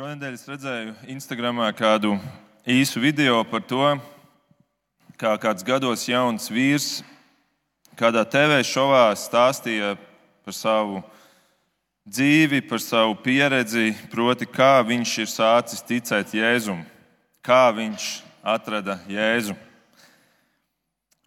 [0.00, 2.14] Šonadēļ es redzēju Instagramā kādu
[2.64, 3.84] īsu video par to,
[5.20, 7.02] kā kāds gados jauns vīrs
[8.00, 9.90] kādā TV šovā stāstīja
[10.40, 11.02] par savu
[12.08, 16.80] dzīvi, par savu pieredzi, proti, kā viņš ir sācis ticēt Jēzum,
[17.44, 18.08] kā viņš
[18.40, 19.58] atrada Jēzu.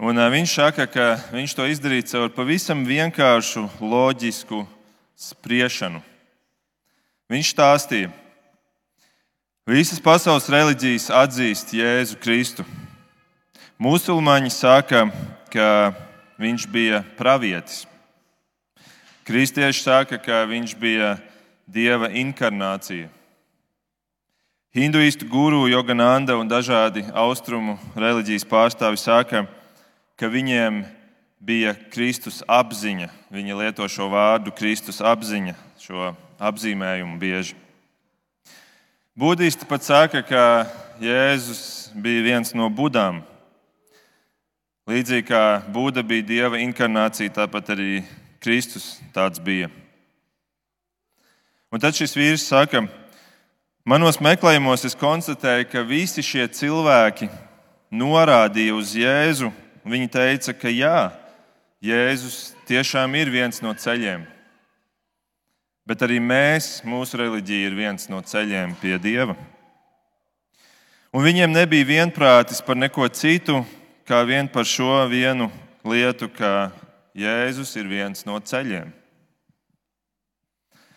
[0.01, 4.65] Un viņš saka, ka viņš to izdarīja caur pavisam vienkāršu, loģisku
[5.29, 6.01] spriešanu.
[7.29, 8.09] Viņš stāstīja,
[9.63, 12.65] Visas pasaules reliģijas atzīst Jēzu Kristu.
[13.79, 15.05] Musulmaņi saka,
[15.47, 15.67] ka
[16.35, 17.85] viņš bija pravietis.
[19.23, 21.13] Kristieši saka, ka viņš bija
[21.63, 23.07] dieva inkarnācija.
[24.75, 29.45] Hinduistu guru Jogananda un dažādi austrumu reliģijas pārstāvi saka,
[30.19, 30.83] ka viņiem
[31.39, 33.13] bija Kristus apziņa.
[33.31, 36.11] Viņi lieto šo vārdu Kristus apziņa, šo
[36.51, 37.62] apzīmējumu bieži.
[39.13, 40.65] Budisti pat saka, ka
[40.97, 43.19] Jēzus bija viens no budām.
[44.89, 47.99] Līdzīgi kā Būda bija dieva inkarnācija, tāpat arī
[48.41, 49.69] Kristus tāds bija.
[51.69, 52.87] Un tad šis vīrs saka,
[53.85, 57.29] manos meklējumos es konstatēju, ka visi šie cilvēki
[57.93, 59.53] norādīja uz Jēzu.
[59.85, 61.11] Viņi teica, ka jā,
[61.85, 64.25] Jēzus tiešām ir viens no ceļiem.
[65.83, 69.33] Bet arī mēs, mūsu reliģija ir viens no ceļiem pie Dieva.
[71.11, 73.57] Un viņiem nebija vienprātis par neko citu,
[74.07, 75.49] kā vien par šo vienu
[75.83, 76.71] lietu, ka
[77.11, 78.87] Jēzus ir viens no ceļiem.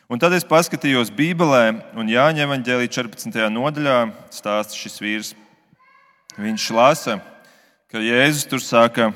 [0.07, 1.65] Un tad es paskatījos Bībelē,
[1.99, 3.43] un Jāņa evanģēlī 14.
[3.51, 3.99] nodaļā
[4.31, 5.35] stāsta šis vīrs.
[6.39, 7.19] Viņš lasa,
[7.91, 9.11] ka Jēzus tur saka,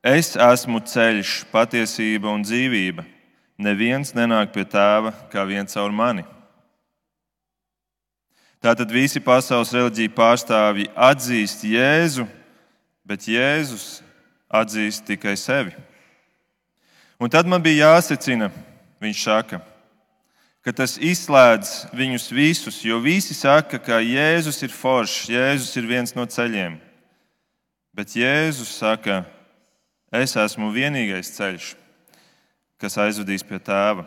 [0.00, 3.19] es esmu ceļš, patiesība un dzīvība
[3.60, 6.24] neviens nenāk pie tēva kā viens caur mani.
[8.60, 12.26] Tātad visi pasaules reliģiju pārstāvji atzīst Jēzu,
[13.08, 14.02] bet Jēzus
[14.52, 15.72] atzīst tikai sevi.
[17.20, 18.50] Un tad man bija jāsacina,
[19.00, 19.62] viņš saka,
[20.60, 26.16] ka tas izslēdz viņus visus, jo visi saka, ka Jēzus ir foršs, Jēzus ir viens
[26.16, 26.76] no ceļiem.
[27.96, 29.22] Bet Jēzus saka,
[30.12, 31.74] es esmu vienīgais ceļš
[32.80, 34.06] kas aizvedīs pie tēva.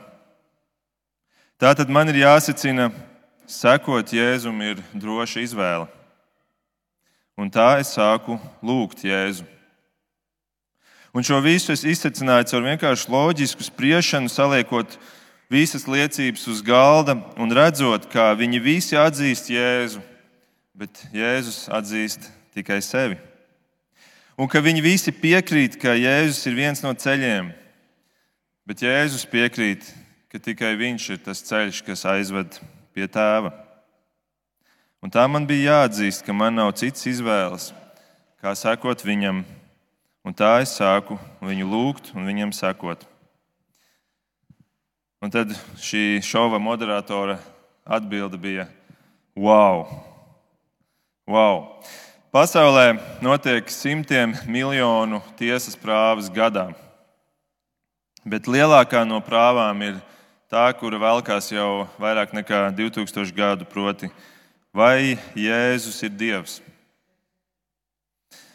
[1.61, 2.89] Tā tad man ir jāsacina,
[3.47, 5.87] sekot Jēzum ir droša izvēle.
[7.37, 9.45] Un tā es sāku lūgt Jēzu.
[11.13, 14.97] Un šo visu es izsacināju caur vienkārši loģisku spriešanu, saliekot
[15.53, 20.01] visas liecības uz galda un redzot, kā viņi visi atzīst Jēzu,
[20.73, 23.19] bet Jēzus atzīst tikai sevi.
[24.33, 27.53] Un ka viņi visi piekrīt, ka Jēzus ir viens no ceļiem,
[28.63, 29.89] Bet Jēzus piekrīt,
[30.31, 32.55] ka tikai Viņš ir tas ceļš, kas aizved
[32.95, 33.51] pie tēva.
[35.03, 37.73] Un tā man bija jāatzīst, ka man nav citas izvēles,
[38.39, 39.41] kā sekot viņam.
[40.23, 43.03] Un tā es sāku viņu lūgt un viņam sekot.
[45.19, 45.51] Un tad
[45.83, 47.35] šī šova moderatora
[47.83, 48.69] atbilde bija:
[49.35, 49.83] Wow!
[51.27, 51.83] wow.
[52.31, 56.71] Pasaulē notiek simtiem miljonu tiesas prāvas gadā.
[58.23, 59.97] Bet lielākā no prāvām ir
[60.47, 64.07] tā, kura velkās jau vairāk nekā 2000 gadu, proti,
[64.71, 66.61] vai Jēzus ir Dievs?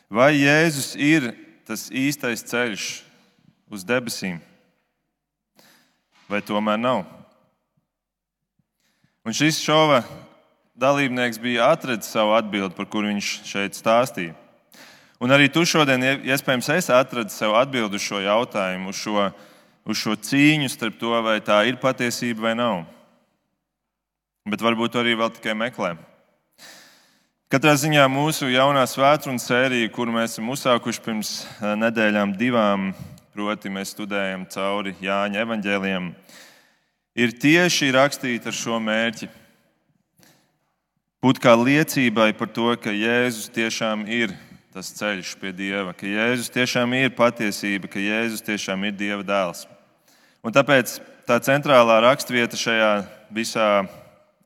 [0.08, 1.34] Vai Jēzus ir
[1.68, 2.86] tas īstais ceļš
[3.68, 4.38] uz debesīm,
[6.32, 7.02] vai tomēr nav?
[9.20, 10.00] Un šis šova
[10.80, 14.32] dalībnieks bija atradzis savu atbildi, par kuru viņš šeit stāstīja.
[15.20, 19.46] Un arī tu šodien, iespējams, esi atradzis sev atbildi uz šo jautājumu, uz šo jautājumu
[19.88, 22.84] uz šo cīņu starp to, vai tā ir patiesība vai nav.
[24.48, 25.94] Bet varbūt arī vēl tikai meklē.
[27.48, 32.90] Katrā ziņā mūsu jaunā svētdienas sērija, kuru mēs esam uzsākuši pirms eh, nedēļām, divām,
[33.32, 36.10] proti, mēs studējam cauri Jāņa evaņģēliem,
[37.16, 39.30] ir tieši rakstīta ar šo mērķi.
[41.24, 44.36] Būt kā liecībai par to, ka Jēzus tiešām ir
[44.76, 49.64] tas ceļš pie Dieva, ka Jēzus tiešām ir patiesība, ka Jēzus tiešām ir Dieva dēls.
[50.46, 52.90] Un tāpēc tā centrālā raksturvieta šajā
[53.34, 53.68] visā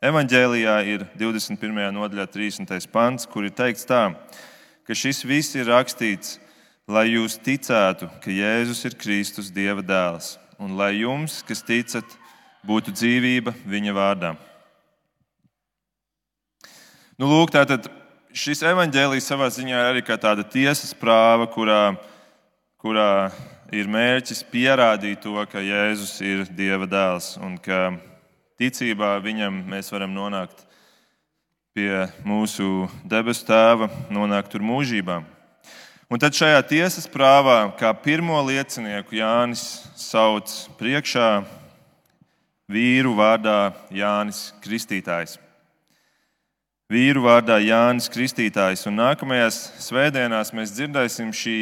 [0.02, 1.90] evanģēlijā ir 21.
[1.92, 2.88] nodaļā, 30.
[2.92, 4.06] pants, kur ir teikts tā,
[4.88, 6.38] ka šis viss ir rakstīts,
[6.88, 12.16] lai jūs ticētu, ka Jēzus ir Kristus, Dieva dēls, un lai jums, kas ticat,
[12.64, 14.34] būtu dzīvība viņa vārdā.
[17.20, 17.90] Nu, lūk, tātad
[18.32, 21.98] šis evanģēlijs savā ziņā ir arī tāda tiesas prāva, kurā,
[22.80, 23.28] kurā
[23.72, 27.94] ir mērķis pierādīt to, ka Jēzus ir Dieva dēls un ka
[28.60, 30.66] ticībā viņam mēs varam nonākt
[31.72, 35.22] pie mūsu debesu tēva, nonākt tur mūžībā.
[36.12, 39.62] Un tad šajā tiesas prāvā, kā pirmo liecinieku Jānis
[39.96, 41.30] sauc priekšā
[42.68, 45.38] vīru vārdā Jānis Kristītājs.
[46.92, 48.84] Vīru vārdā Jānis Kristītājs.
[48.90, 51.56] Un nākamajās svētdienās mēs dzirdēsim šī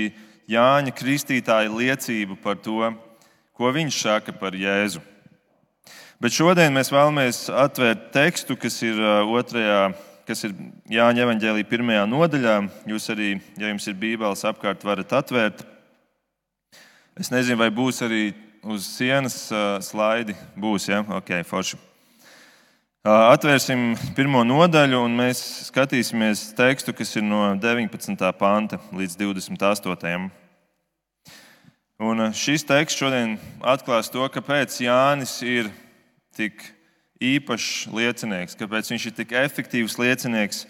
[0.50, 2.90] Jāņa Kristītāja liecību par to,
[3.54, 5.02] ko viņš saka par Jēzu.
[6.20, 8.98] Bet šodien mēs vēlamies atvērt tekstu, kas ir
[9.30, 9.90] otrajā
[10.30, 10.54] kas ir
[10.90, 12.56] Jāņa evanģēlīja pirmajā nodaļā.
[12.90, 15.64] Jūs arī, ja jums ir bībeles apkārt, varat atvērt.
[17.18, 18.30] Es nezinu, vai būs arī
[18.62, 19.42] uz sienas
[19.90, 20.38] slaidi.
[20.54, 21.02] Būs, ja?
[21.18, 21.89] Ok, forši.
[23.00, 25.38] Atvērsim pirmo nodaļu, un mēs
[25.70, 28.26] skatīsimies tekstu, kas ir no 19.
[28.36, 30.26] panta līdz 28.
[31.96, 35.72] Un šis teksts šodien atklās to, kāpēc Jānis ir
[36.36, 36.60] tik
[37.24, 40.66] īpašs liecinieks, kāpēc viņš ir tik efektīvs liecinieks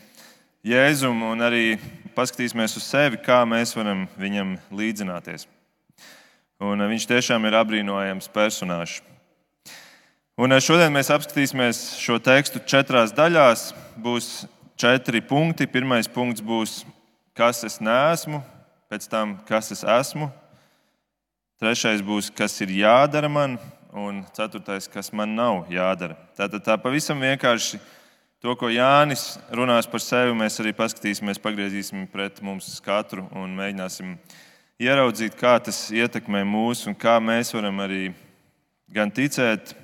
[0.62, 1.80] Jēzum, un arī
[2.14, 5.50] paskatīsimies uz sevi, kā mēs varam viņam līdzināties.
[6.62, 9.00] Un viņš tiešām ir apbrīnojams personāžs.
[10.40, 13.74] Un šodien mēs apskatīsimies šo tekstu četrās daļās.
[14.00, 14.28] Būs
[14.80, 15.66] četri punkti.
[15.68, 16.78] Pirmais punkts būs,
[17.36, 18.38] kas es neesmu,
[18.88, 20.30] pēc tam, kas es esmu.
[21.60, 23.58] Trešais būs, kas ir jādara man,
[23.92, 26.16] un ceturtais, kas man nav jādara.
[26.40, 27.76] Tātad tā pavisam vienkārši
[28.40, 34.16] to, ko Jānis runās par sevi, mēs arī paskatīsimies, pagriezīsim pret mums katru un mēģināsim
[34.80, 38.06] ieraudzīt, kā tas ietekmē mūs un kā mēs varam arī
[38.88, 39.76] gan ticēt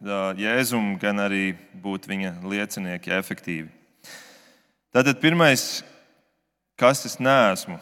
[0.00, 3.68] Jēzum, gan arī būt viņa liecinieki efektīvi.
[4.90, 5.82] Tātad pirmais,
[6.80, 7.76] kas es neesmu,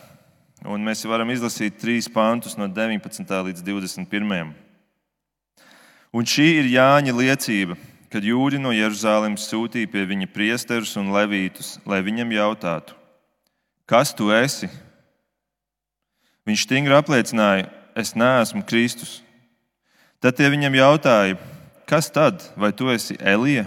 [0.66, 3.22] un mēs varam izlasīt trīs pantus no 19.
[3.22, 4.50] līdz 21.
[6.10, 7.76] Un šī ir Jāņa liecība,
[8.10, 12.96] kad jūri no Jeruzalemes sūtīja pie viņa priesterus un levītus, lai viņam jautātu,
[13.86, 14.66] kas tu esi?
[16.48, 19.20] Viņš stingri apliecināja, es neesmu Kristus.
[20.18, 21.36] Tad tie viņam jautāja,
[21.88, 23.64] kas tad, vai tu esi Elija?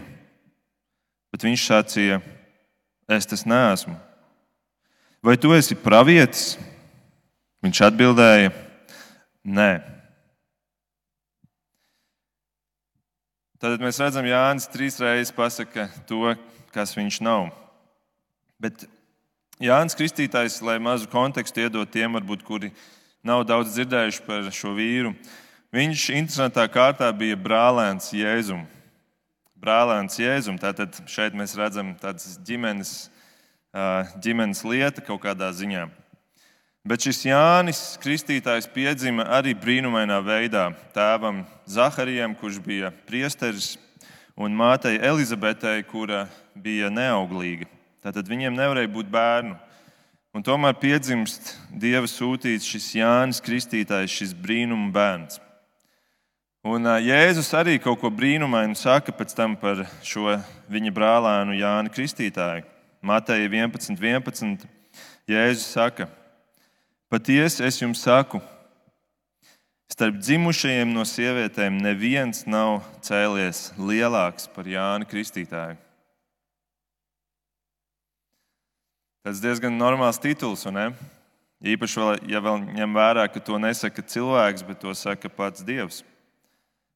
[1.31, 2.19] Bet viņš sacīja,
[3.09, 3.95] es tas neesmu.
[5.23, 6.56] Vai tu esi pravietis?
[7.62, 8.51] Viņš atbildēja,
[9.45, 9.71] nē.
[13.62, 16.33] Tad mēs redzam, Jānis trīs reizes pasaka to,
[16.73, 17.51] kas viņš nav.
[18.57, 18.88] Bet
[19.62, 22.71] Jānis Kristītājs, lai mazu kontekstu iedot tiem, varbūt, kuri
[23.21, 25.13] nav daudz dzirdējuši par šo vīru,
[25.75, 28.65] viņš interesantā kārtā bija brālēns Jēzum.
[29.62, 30.57] Brālēns Jēzum.
[30.62, 33.09] Tātad šeit mēs redzam tādas ģimenes,
[34.23, 35.88] ģimenes lieta kaut kādā ziņā.
[36.81, 43.75] Bet šis Jānis Kristītājs piedzima arī brīnumainā veidā tēvam Zaharijam, kurš bija priesteris,
[44.33, 46.23] un mātei Elizabetei, kura
[46.57, 47.69] bija neauglīga.
[48.01, 49.53] Tātad viņiem nevarēja būt bērnu.
[50.33, 55.38] Un tomēr piedzimst Dieva sūtīts šis Jānis Kristītājs, šis brīnuma bērns.
[56.61, 60.35] Un Jēzus arī kaut ko brīnumainu saka pēc tam par šo
[60.69, 62.67] viņa brālēnu Jāni Kristītāju.
[63.01, 64.67] Mateja 11, 11.
[65.25, 66.05] Jēzus saka,
[67.09, 68.39] Patiesi es jums saku,
[69.91, 75.81] starp dzimušajiem no sievietēm neviens nav cēlies lielāks par Jāni Kristītāju.
[79.25, 80.87] Tas diezgan normāls tituls, un ne?
[81.73, 86.03] Īpaši, ja vēl ņem vērā, ka to nesaka cilvēks, bet to saka pats Dievs.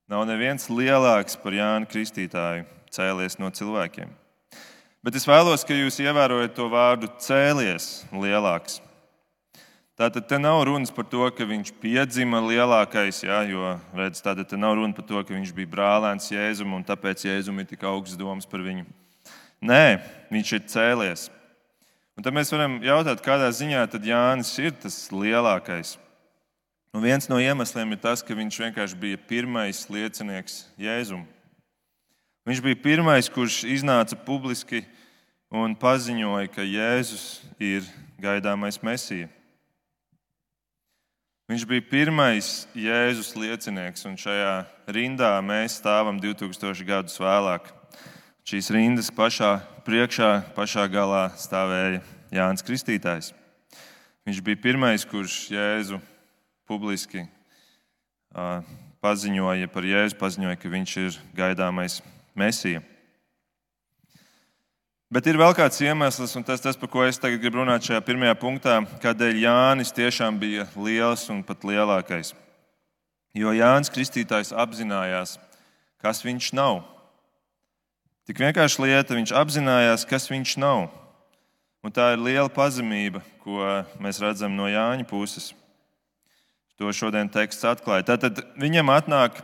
[0.05, 4.11] Nav neviens lielāks par Jānu Kristītāju cēlies no cilvēkiem.
[5.05, 8.83] Bet es vēlos, ka jūs ievērojat to vārdu cēlies lielāks.
[9.97, 14.59] Tātad te nav runas par to, ka viņš piedzima lielākais, jā, jo redz, tātad te
[14.59, 18.19] nav runa par to, ka viņš bija brālēns Jēzum un tāpēc Jēzum ir tik augsts
[18.19, 18.85] domas par viņu.
[19.65, 19.97] Nē,
[20.29, 21.27] viņš ir cēlies.
[22.13, 25.95] Un tad mēs varam jautāt, kādā ziņā tad Jānis ir tas lielākais.
[26.95, 31.25] Un viens no iemesliem ir tas, ka viņš vienkārši bija pirmais liecinieks Jēzum.
[32.47, 34.79] Viņš bija pirmais, kurš iznāca publiski
[35.51, 37.83] un paziņoja, ka Jēzus ir
[38.15, 39.27] gaidāmais mesija.
[41.51, 44.55] Viņš bija pirmais Jēzus liecinieks, un šajā
[44.87, 47.67] rindā mēs stāvam 2000 gadus vēlāk.
[48.47, 53.33] Šīs rindas pašā priekšā, pašā galā stāvēja Jānis Kristītājs.
[54.23, 55.99] Viņš bija pirmais, kurš Jēzu
[56.67, 57.25] publiski
[59.05, 62.01] paziņoja par Jēzu, paziņoja, ka viņš ir gaidāmais
[62.35, 62.81] mesija.
[65.15, 68.01] Bet ir vēl kāds iemesls, un tas, tas par ko es tagad gribu runāt šajā
[68.03, 72.33] pirmajā punktā, kādēļ Jānis tiešām bija liels un pat lielākais.
[73.37, 75.37] Jo Jānis Kristītājs apzinājās,
[76.01, 76.81] kas viņš nav.
[78.25, 80.87] Tik vienkārši lieta, viņš apzinājās, kas viņš nav.
[81.85, 83.61] Un tā ir liela pazemība, ko
[84.01, 85.51] mēs redzam no Jāņa puses.
[86.75, 88.03] To šodien teksts atklāja.
[88.11, 89.39] Tātad viņam atnāk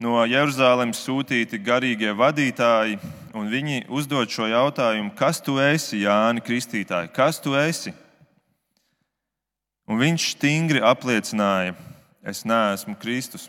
[0.00, 2.98] no Jeruzalemes sūtīti garīgie vadītāji,
[3.36, 7.94] un viņi uzdod šo jautājumu, kas tu esi, Jāni Kristītāji, kas tu esi?
[9.90, 11.74] Un viņš stingri apliecināja,
[12.22, 13.48] es neesmu Kristus.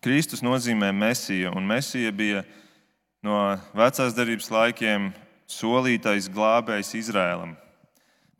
[0.00, 2.42] Kristus nozīmē mesija, un mesija bija
[3.22, 3.38] no
[3.76, 5.10] vecās darbības laikiem
[5.50, 7.54] solītais glābējs Izrēlam.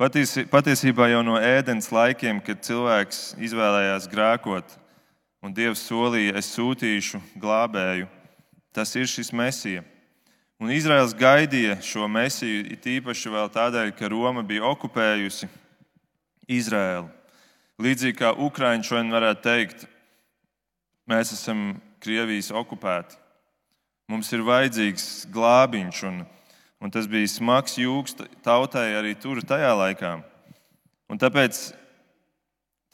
[0.01, 4.71] Patiesi, patiesībā jau no ēdienas laikiem, kad cilvēks izvēlējās grēkot,
[5.45, 8.07] un Dievs solīja, es sūtīšu glābēju,
[8.73, 9.83] tas ir šis mesija.
[10.57, 15.51] Un Izraels gaidīja šo mesiju it īpaši vēl tādēļ, ka Roma bija okupējusi
[16.49, 17.11] Izraēlu.
[17.85, 19.85] Līdzīgi kā Ukrāņi šodien varētu teikt,
[21.13, 23.21] mēs esam Krievijas okupēti.
[24.09, 26.25] Mums ir vajadzīgs glābiņš, un,
[26.81, 30.15] un tas bija smags jūgs tautai arī tur, tajā laikā.
[31.11, 31.59] Un tāpēc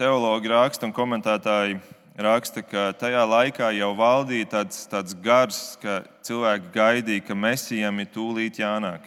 [0.01, 1.79] teologi raksta un komentētāji
[2.27, 8.13] raksta, ka tajā laikā jau valdīja tāds, tāds gars, ka cilvēki gaidīja, ka mesijam ir
[8.13, 9.05] tūlīt jānāk.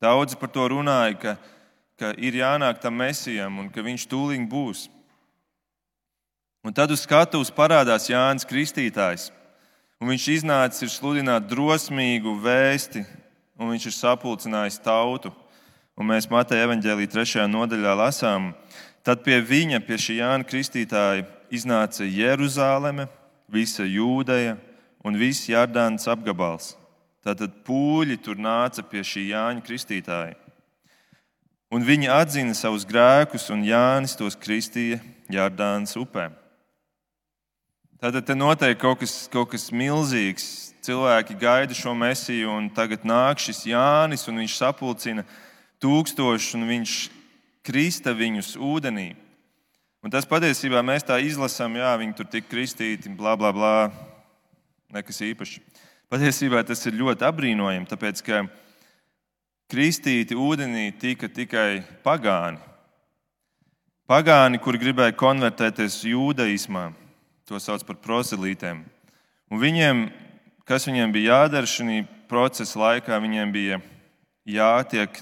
[0.00, 1.34] Daudzi par to runāja, ka,
[2.00, 4.88] ka ir jānāk tam mesijam un ka viņš tūlīt būs.
[6.64, 9.30] Un tad uz skatuves parādās Jānis Kristītājs
[10.00, 13.02] Un viņš iznācis ir sludināt drosmīgu vēsti,
[13.60, 15.30] un viņš ir sapulcinājis tautu.
[16.00, 17.44] Un mēs Mateja evanģēlī 3.
[17.52, 18.54] nodaļā lasām,
[19.04, 23.10] tad pie viņa, pie šī Jāna Kristītāja, iznāca Jeruzaleme,
[23.52, 24.56] visa Jūdeja
[25.04, 26.74] un viss Jardānas apgabals.
[27.20, 30.38] Tātad pūļi tur nāca pie šī Jāņa Kristītāja.
[31.70, 34.98] Un viņi atzina savus grēkus, un Jānis tos kristīja
[35.30, 36.32] Jardānas upēm.
[38.00, 40.44] Tātad te notiek kaut kas, kaut kas milzīgs.
[40.80, 45.24] Cilvēki gaida šo mesiju, un tagad nāk šis Jānis, un viņš sapulcina
[45.84, 46.94] tūkstošus, un viņš
[47.68, 49.10] krista viņus ūdenī.
[50.00, 53.74] Un tas patiesībā mēs tā izlasām, jā, viņi tur tik kristīti, bla, bla, bla.
[54.96, 55.60] Nekas īpašs.
[56.08, 58.40] Patiesībā tas ir ļoti apbrīnojami, tāpēc ka
[59.68, 62.64] kristīti ūdenī tika tikai pagāni.
[64.08, 66.88] Pagāni, kuri gribēja konvertēties jūdaismā.
[67.50, 68.84] To sauc par proselītēm.
[69.50, 70.04] Un viņiem,
[70.62, 73.80] kas viņiem bija jādara šī procesa laikā, viņiem bija
[74.46, 75.18] jātiek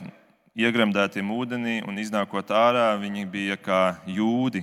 [0.52, 4.60] iegremdētiem ūdenī un iznākot ārā, viņi bija kā jūdi.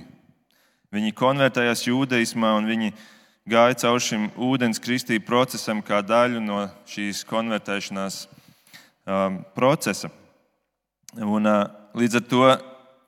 [0.94, 2.92] Viņi konvertējās jūdaismā un viņi
[3.50, 10.12] gāja cauri šim ūdens kristību procesam kā daļu no šīs konvertēšanās um, procesa.
[11.18, 11.64] Un, uh,
[11.98, 12.46] līdz ar to,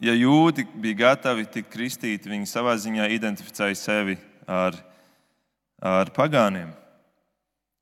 [0.02, 4.78] ja jūdi bija gatavi tikt kristīti, viņi savā ziņā identificēja sevi ar,
[5.78, 6.72] ar pagāniem,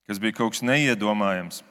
[0.06, 1.62] kas bija kaut kas neiedomājams.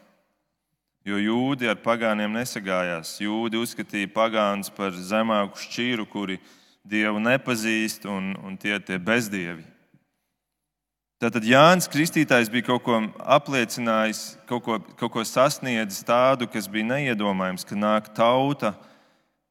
[1.05, 3.19] Jo jūdi ar pagāniem nesagājās.
[3.21, 6.39] Jūdi uzskatīja pagānus par zemāku šķīru, kuri
[6.81, 9.61] dievu nepazīst, un, un tie ir bezdievi.
[11.21, 12.97] Tātad Jānis Kristītājs bija kaut ko
[13.37, 18.73] apliecinājis, kaut ko, kaut ko sasniedzis tādu, kas bija neiedomājams, ka nāk tauta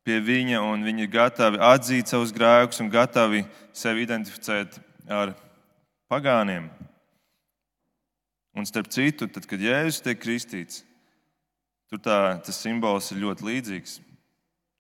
[0.04, 4.76] pie viņa un viņi ir gatavi atzīt savus grēkus un gatavi sevi identificēt
[5.08, 5.34] ar
[6.11, 6.68] pagāniem.
[8.54, 10.84] Un starp citu, tad, kad Jēzus tiek kristīts,
[11.90, 13.99] tur tā, tas simbols ir ļoti līdzīgs.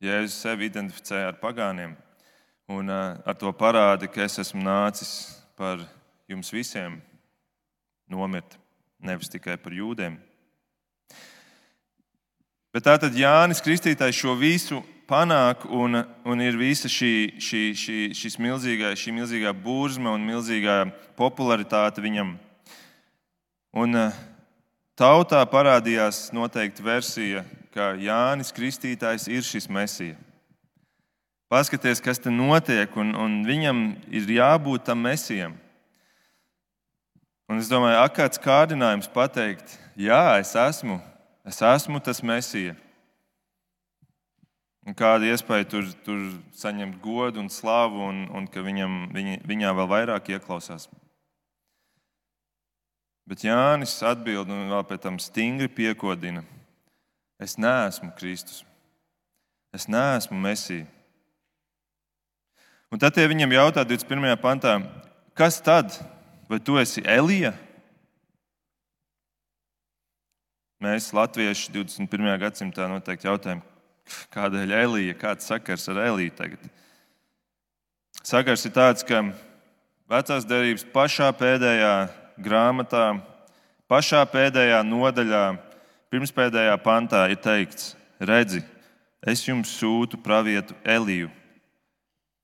[0.04, 1.96] Jēzus sevi identificēja ar pagāniem
[2.70, 5.10] un ar to parāda, ka es esmu nācis
[5.58, 5.82] par
[6.30, 7.00] jums visiem
[8.10, 8.56] nomirt,
[9.02, 10.16] nevis tikai par jūdiem.
[12.74, 17.62] Bet tātad Jānis Kristītājs šo visu panāk, un, un ir visa šī, šī,
[18.16, 20.82] šī, milzīgā, šī milzīgā burzma un milzīgā
[21.18, 22.34] popularitāte viņam.
[23.74, 24.20] Un eh,
[24.98, 27.44] tautā parādījās noteikti versija,
[27.74, 30.16] ka Jānis Kristītājs ir šis mesija.
[31.50, 33.84] Paskaties, kas te notiek, un, un viņam
[34.14, 35.58] ir jābūt tam mesijam.
[37.50, 40.96] Un es domāju, kāds kārdinājums pateikt, jā, es esmu,
[41.44, 42.72] es esmu tas mesija.
[44.84, 46.20] Un kāda iespēja tur, tur
[46.52, 50.90] saņemt godu un slavu, un, un ka viņam, viņa, viņā vēl vairāk ieklausās.
[53.24, 56.44] Bet Jānis atbild un vēl pēc tam stingri piekodina:
[57.40, 58.60] Es neesmu Kristus.
[59.74, 60.84] Es neesmu Mesija.
[62.92, 64.36] Un tad viņam jautā 21.
[64.38, 64.76] pantā,
[65.34, 65.96] kas tad?
[66.46, 67.54] Vai tu esi Elija?
[70.84, 72.28] Mēs, Latvieši, 21.
[72.38, 73.64] gadsimtā noteikti jautājam,
[74.34, 75.16] Kādēļ Elīja?
[75.18, 76.66] Kāds sakars ar Elīju tagad?
[78.24, 79.20] Sakars ir tāds, ka
[80.10, 81.94] vecās derības pašā pēdējā
[82.40, 83.18] grāmatā,
[83.90, 85.44] pašā pēdējā nodaļā,
[86.12, 88.62] pirmspēdējā pantā ir teikts: Redzi,
[89.24, 91.30] es jums sūtu pravietu Eliju.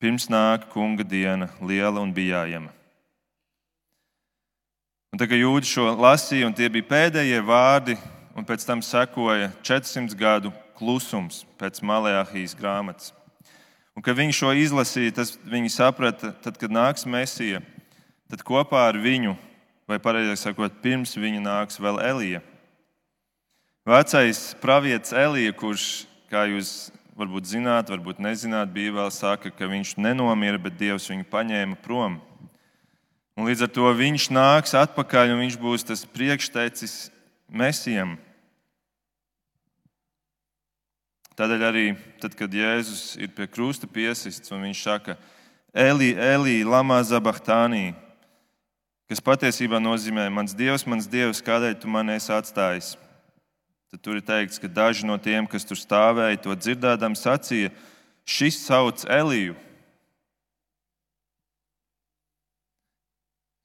[0.00, 2.73] Pirms nāk kunga diena, liela un bijājama.
[5.11, 7.97] Un tā kā jūdzi šo lasīja, un tie bija pēdējie vārdi,
[8.37, 13.12] un pēc tam sekoja 400 gadu klusums pēc Malajāhijas grāmatas.
[13.94, 17.60] Un, kad viņi šo izlasīja, tas viņi saprata, tad, kad nāks Mēsija,
[18.32, 19.34] tad kopā ar viņu,
[19.90, 22.40] vai pareizāk sakot, pirms viņa nāks vēl Elija.
[23.84, 30.56] Vecais pravietis Elija, kurš, kā jūs varbūt zināt, varbūt nezināt, vēl saka, ka viņš nenomira,
[30.56, 32.20] bet Dievs viņu paņēma prom.
[33.37, 37.10] Un līdz ar to viņš nāks atpakaļ un viņš būs tas priekštecis
[37.49, 38.16] mesijam.
[41.40, 41.85] Tādēļ arī
[42.20, 45.14] tad, kad Jēzus ir pie krusta piesists un viņš saka,
[45.73, 47.94] Eli, Eli, Lama Zabahtānī,
[49.09, 52.90] kas patiesībā nozīmē, mans Dievs, mans Dievs, kādēļ tu mani esi atstājis?
[53.88, 57.73] Tad tur ir teikts, ka daži no tiem, kas tur stāvēja, to dzirdēdami sacīja,
[58.28, 59.56] šis sauc Eliju.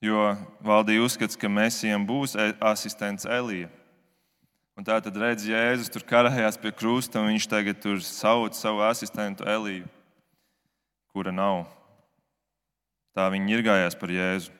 [0.05, 3.69] jo valdīja uzskats, ka Mēsijam būs e- asistents Elija.
[4.75, 8.83] Un tā tad redz, Jēzus tur karājās pie krusta, un viņš tagad tur sauc savu
[8.83, 9.87] asistentu Eliju,
[11.15, 11.63] kura nav.
[13.15, 14.51] Tā viņi ir gājās par Jēzu.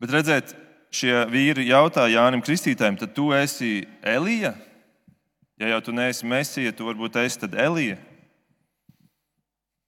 [0.00, 0.54] Bet redziet,
[0.88, 4.54] šie vīri jautā Jānim Kristītājam, tad tu esi Elija?
[5.60, 8.00] Ja jau tu neesi Mēsija, tu varbūt esi tad Elija.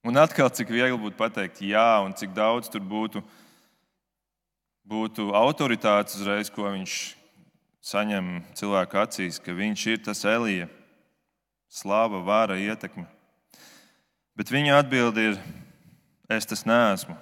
[0.06, 3.25] Un atkal, cik viegli būtu pateikt jā, un cik daudz tur būtu
[4.87, 7.16] būtu autoritātes uzreiz, ko viņš
[7.87, 10.66] saņem cilvēku acīs, ka viņš ir tas Elija,
[11.71, 13.07] slāva, vāra, ietekme.
[14.37, 15.38] Bet viņa atbild ir:
[16.26, 17.14] Es tas neesmu.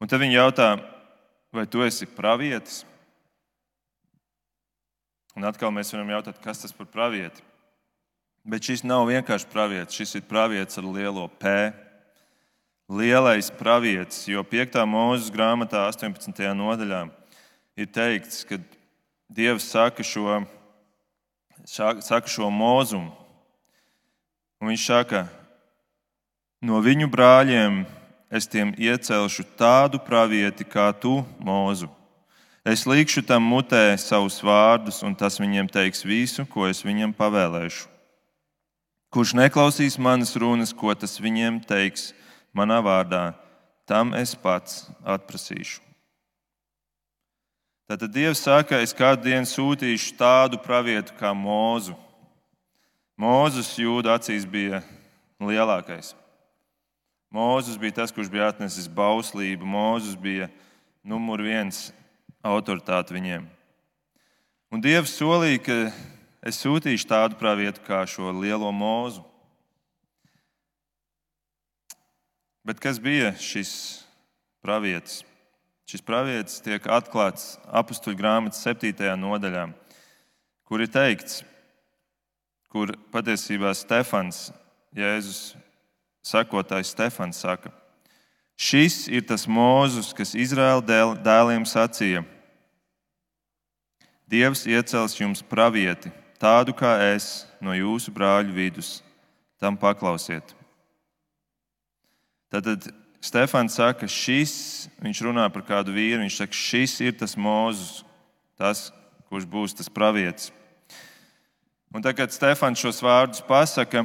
[0.00, 0.70] Un tad viņi jautā,
[1.52, 2.84] vai tu esi pravietis?
[5.36, 7.44] Un atkal mēs varam jautāt, kas tas par pravieti.
[8.48, 11.52] Bet šis nav vienkārši pravietis, šis ir pravietis ar lielo P
[12.88, 14.80] lielais pravietis, jo 5.
[14.88, 16.40] mūža grāmatā, 18.
[16.56, 17.02] nodaļā,
[17.76, 18.56] ir teikts, ka
[19.28, 20.40] Dievs saka šo,
[21.68, 23.12] saka šo mūzumu.
[24.64, 25.26] Viņš saka,
[26.64, 27.82] no viņu brāļiem
[28.32, 31.90] es tiem iecelšu tādu pravieti kā tu, mūzu.
[32.64, 37.86] Es likšu tam mutē savus vārdus, un tas viņiem teiks visu, ko es viņiem pavēlēšu.
[39.08, 42.10] Kurš neklausīs manas runas, ko tas viņiem teiks,
[42.52, 43.30] manā vārdā,
[43.88, 45.87] tam es pats atprasīšu.
[47.88, 51.94] Tātad Dievs saka, es kādu dienu sūtīšu tādu pravietu kā Mūzu.
[53.16, 54.82] Mūzes jūda acīs bija
[55.40, 56.10] lielākais.
[57.32, 59.64] Mūzes bija tas, kurš bija atnesis bauslību.
[59.64, 60.50] Mūzes bija
[61.00, 61.86] numur viens
[62.44, 63.48] autoritāte viņiem.
[64.68, 65.78] Un Dievs solīja, ka
[66.44, 69.24] es sūtīšu tādu pravietu kā šo lielo mūzu.
[72.68, 73.72] Bet kas bija šis
[74.60, 75.22] pravietis?
[75.88, 78.92] Šis pravietis tiek atklāts apakstuļu grāmatas 7.
[79.16, 79.62] nodaļā,
[80.68, 81.38] kur ir teikts,
[82.68, 84.50] kur patiesībā Stefans,
[84.92, 85.54] Jēzus
[86.28, 87.72] sekotājs Stefans, saka,
[88.60, 92.20] šis ir tas mūzus, kas Izraēla dēliem sacīja:
[94.28, 98.98] Dievs iecels jums pravieti, tādu kā es, no jūsu brāļu vidus,
[99.56, 100.52] tam paklausiet.
[102.52, 108.04] Tad Stefans saka, šis, viņš runā par kādu vīru, viņš saka, šis ir tas mūzis,
[108.58, 108.88] tas,
[109.26, 110.52] kurš būs tas pravietis.
[111.94, 114.04] Un tad, kad Stefans šos vārdus pasaka,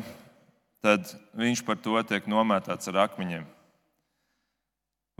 [0.83, 3.45] tad viņš par to tiek nomētāts ar akmeņiem.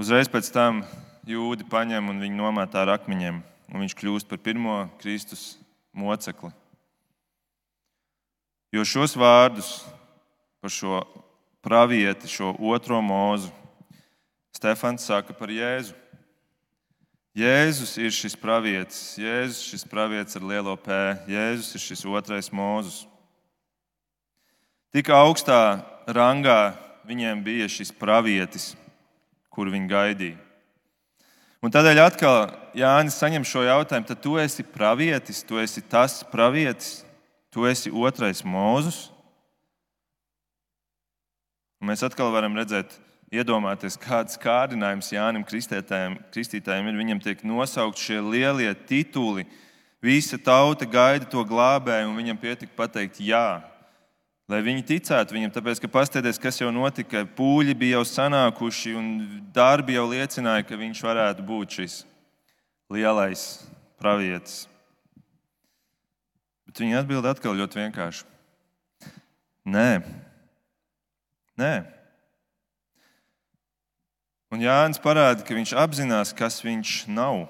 [0.02, 0.82] Uzreiz pēc tam
[1.30, 5.60] jūdi paņem un viņu nomētā ar akmeņiem, un viņš kļūst par pirmo Kristus
[5.94, 6.50] mocekli.
[8.74, 9.84] Jo šos vārdus
[10.64, 11.04] par šo
[11.62, 13.52] pravieti, šo otro mūzu,
[14.54, 15.96] Stefans saka par Jēzu.
[17.34, 20.94] Jēzus ir šis pravietis, Jēzus šis pravietis ar lielo P,
[21.26, 23.08] Jēzus ir šis otrais mūzus.
[24.94, 26.76] Tik augstā rangā
[27.10, 28.76] viņiem bija šis pravietis,
[29.50, 30.38] kur viņi gaidīja.
[31.64, 37.00] Un tādēļ atkal Jānis saņem šo jautājumu, tad tu esi pravietis, tu esi tas pravietis,
[37.50, 39.08] tu esi otrais mūzus.
[41.82, 42.94] Un mēs atkal varam redzēt,
[43.34, 47.02] iedomāties, kāds kārdinājums Jānim Kristītājiem ir.
[47.02, 49.48] Viņam tiek nosaukt šie lielie tituli.
[50.04, 53.62] Visa tauta gaida to glābēju, un viņam pietika pateikt, jā,
[54.52, 59.08] Lai viņi ticētu viņam, tāpēc, ka pastieties, kas jau notika, pūļi bija jau sanākuši un
[59.56, 61.96] darbi jau liecināja, ka viņš varētu būt šis
[62.92, 63.46] lielais
[64.02, 64.66] pravietis.
[66.68, 68.28] Bet viņi atbild atkal ļoti vienkārši.
[69.64, 70.04] Nē,
[71.56, 71.74] nē.
[74.54, 77.48] Un Jānis parāda, ka viņš apzinās, kas viņš nav.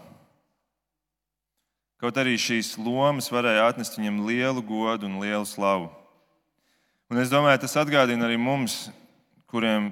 [2.00, 5.90] Kaut arī šīs lomas varēja atnest viņam lielu godu un lielu slavu.
[7.12, 8.88] Un es domāju, tas atgādina arī mums,
[9.52, 9.92] kuriem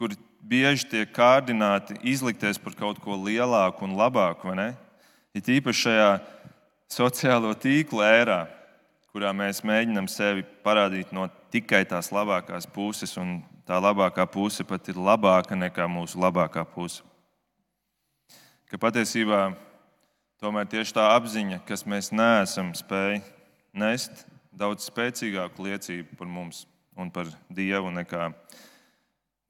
[0.00, 4.68] kuri bieži tiek kārdināti izlikties par kaut ko lielāku un labāku, vai ne?
[5.36, 6.08] Ir īpaši šajā
[6.90, 8.46] sociālo tīklu ērā,
[9.12, 14.88] kurā mēs mēģinām sevi parādīt no tikai tās labākās puses un tā labākā puse pat
[14.90, 17.04] ir labāka nekā mūsu labākā puse.
[18.66, 19.52] Ka patiesībā
[20.42, 23.22] tomēr tieši tā apziņa, kas mēs neesam spējuši
[23.78, 26.64] nest daudz spēcīgāku liecību par mums
[26.98, 28.32] un par Dievu nekā,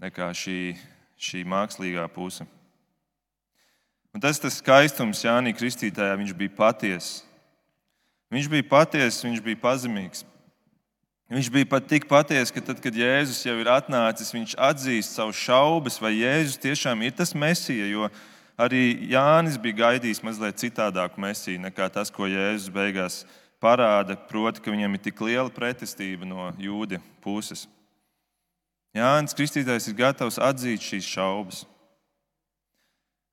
[0.04, 0.74] nekā šī,
[1.16, 2.44] šī mākslīgā puse.
[4.12, 6.18] Un tas ir skaistums Jānis Kristītājā.
[6.20, 7.22] Viņš bija patiess.
[8.30, 10.26] Viņš bija patiess, viņš bija pazemīgs.
[11.30, 15.30] Viņš bija pat tik patiesa, ka tad, kad Jēzus jau ir atnācis, viņš atzīst savu
[15.30, 17.86] šaubas, vai Jēzus tiešām ir tas mesija.
[17.86, 18.08] Jo
[18.58, 23.20] arī Jānis bija gaidījis mazliet citādāku mesiju nekā tas, ko Jēzus beigās
[23.62, 24.16] parāda.
[24.18, 27.68] Proti, ka viņam ir tik liela pretestība no jūda puses.
[28.90, 31.60] Jānis Kristītājs ir gatavs atzīt šīs šaubas.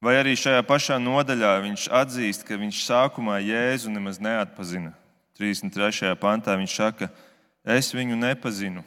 [0.05, 4.93] Vai arī šajā pašā nodaļā viņš atzīst, ka viņš sākumā Jēzu nemaz neatpazina.
[5.41, 6.13] 33.
[6.21, 7.26] pantā viņš saka, ka
[7.67, 8.86] Es viņu nepazinu.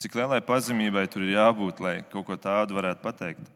[0.00, 3.48] Cik lielai pazemībai tur ir jābūt, lai kaut ko tādu varētu pateikt?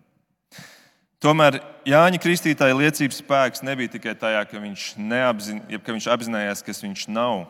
[1.25, 1.57] Tomēr
[1.89, 7.07] Jāņa Kristītāja liecības spēks nebija tikai tajā, ka viņš, neapzin, ka viņš apzinājās, kas viņš
[7.13, 7.47] nav,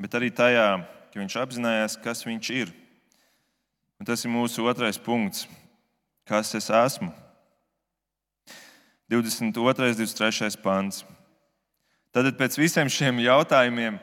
[0.00, 0.68] bet arī tajā,
[1.12, 2.72] ka viņš apzinājās, kas viņš ir.
[4.00, 5.44] Un tas ir mūsu otrais punkts.
[6.28, 7.12] Kas es esmu?
[9.12, 9.52] 22.
[9.60, 10.56] un 23.
[10.60, 11.04] pāns.
[12.16, 14.00] Tad pēc visiem šiem jautājumiem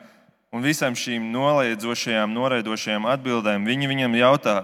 [0.54, 4.60] un visam šīm noliedzošajām, noraidošajām atbildēm, viņi viņam jautā,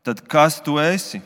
[0.00, 1.20] tad kas tu esi?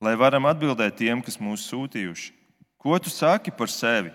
[0.00, 2.32] Lai varam atbildēt tiem, kas mūs sūtījuši.
[2.78, 4.12] Ko tu saki par sevi?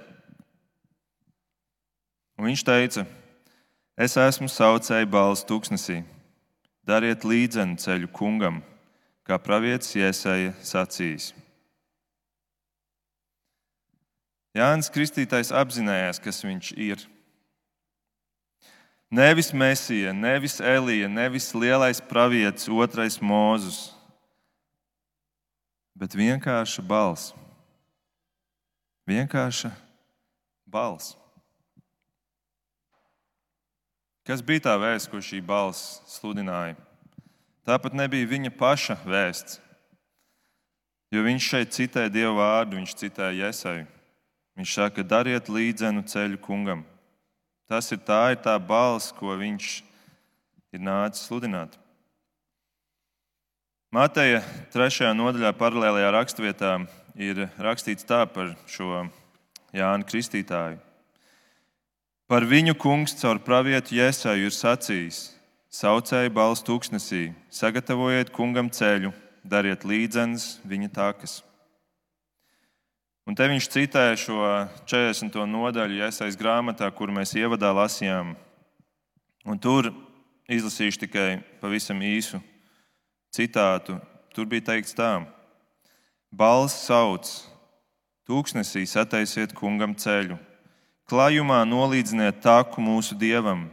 [2.39, 3.03] Un viņš teica,
[3.99, 6.01] es esmu saucēji balss tūkstnesī.
[6.87, 8.63] Dariet līdzenu ceļu kungam,
[9.27, 11.29] kā pravietis iesēja sacījis.
[14.53, 17.01] Jānis Kristītājs apzinājās, kas viņš ir.
[19.13, 23.91] Nevis Mēsija, nevis Elija, nevis lielais pravietis, otrais mūzus,
[25.97, 27.33] bet vienkārša balss.
[29.09, 29.73] Vienkārša
[30.65, 31.13] balss.
[34.23, 36.77] Kas bija tā vēsts, ko šī balss sludināja?
[37.67, 39.59] Tāpat nebija viņa paša vēsts.
[41.13, 43.85] Jo viņš šeit citē Dieva vārdu, viņš citē Jēzaju.
[44.53, 46.83] Viņš saka, dariet līdzenu ceļu kungam.
[47.69, 49.69] Tas ir tā, ir tā balss, ko viņš
[50.75, 51.79] ir nācis sludināt.
[53.93, 54.41] Mateja
[54.73, 55.11] 3.
[55.17, 56.73] nodaļā, paralēlajā raksturvietā,
[57.13, 59.05] ir rakstīts tā par šo
[59.73, 60.79] Jānu Kristītāju.
[62.29, 65.19] Par viņu kungs caur pravietu Jēsaju ir sacījis:
[65.73, 69.13] Saucēji balstu tūkstnesī, sagatavojiet kungam ceļu,
[69.45, 71.41] dariet līdzenas viņa takas.
[73.23, 74.35] Un te viņš citē šo
[74.83, 75.37] 40.
[75.47, 78.33] nodaļu iesaistīts grāmatā, kur mēs ievadā lasījām.
[79.47, 79.93] Un tur
[80.51, 81.29] izlasīšu tikai
[81.61, 82.41] pavisam īsu
[83.31, 83.95] citātu.
[84.35, 85.23] Tur bija teikts tā:
[86.35, 87.31] Balss sauc,
[88.27, 90.35] tūkstnesī sataisiet kungam ceļu,
[91.07, 93.69] klājumā nolīdziniet taku mūsu dievam.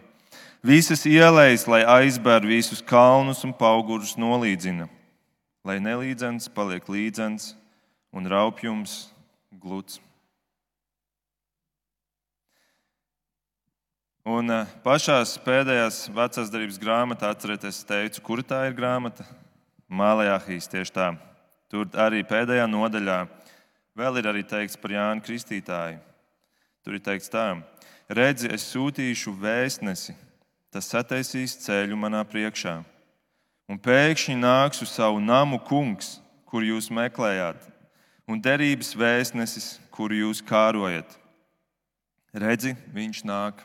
[0.63, 4.87] Visas ielas, lai aizbēr visus kalnus un augurus nolīdzina,
[5.67, 7.57] lai nelīdzens paliek līdzens
[8.13, 9.09] un raupjums
[9.51, 9.99] gluds.
[14.31, 19.25] Un eh, pašās pēdējās vecās darbības grāmatā, atcerieties, es teicu, kur tā ir grāmata?
[19.91, 21.09] Mālajāhīs tieši tā.
[21.73, 23.25] Tur arī pēdējā nodaļā
[23.99, 25.99] vēl ir arī teikts par Jānu Kristītāju.
[26.85, 27.47] Tur ir teikts tā,
[28.09, 30.15] redzi, es sūtīšu vēstnesi,
[30.73, 32.79] tas sataisīs ceļu manā priekšā.
[33.71, 36.19] Un pēkšņi nāks uz savu namu kungs,
[36.51, 37.67] kur jūs meklējāt,
[38.31, 41.17] un derības vēstnesis, kuru jūs kārojat.
[42.31, 43.65] Redzi, viņš nāk.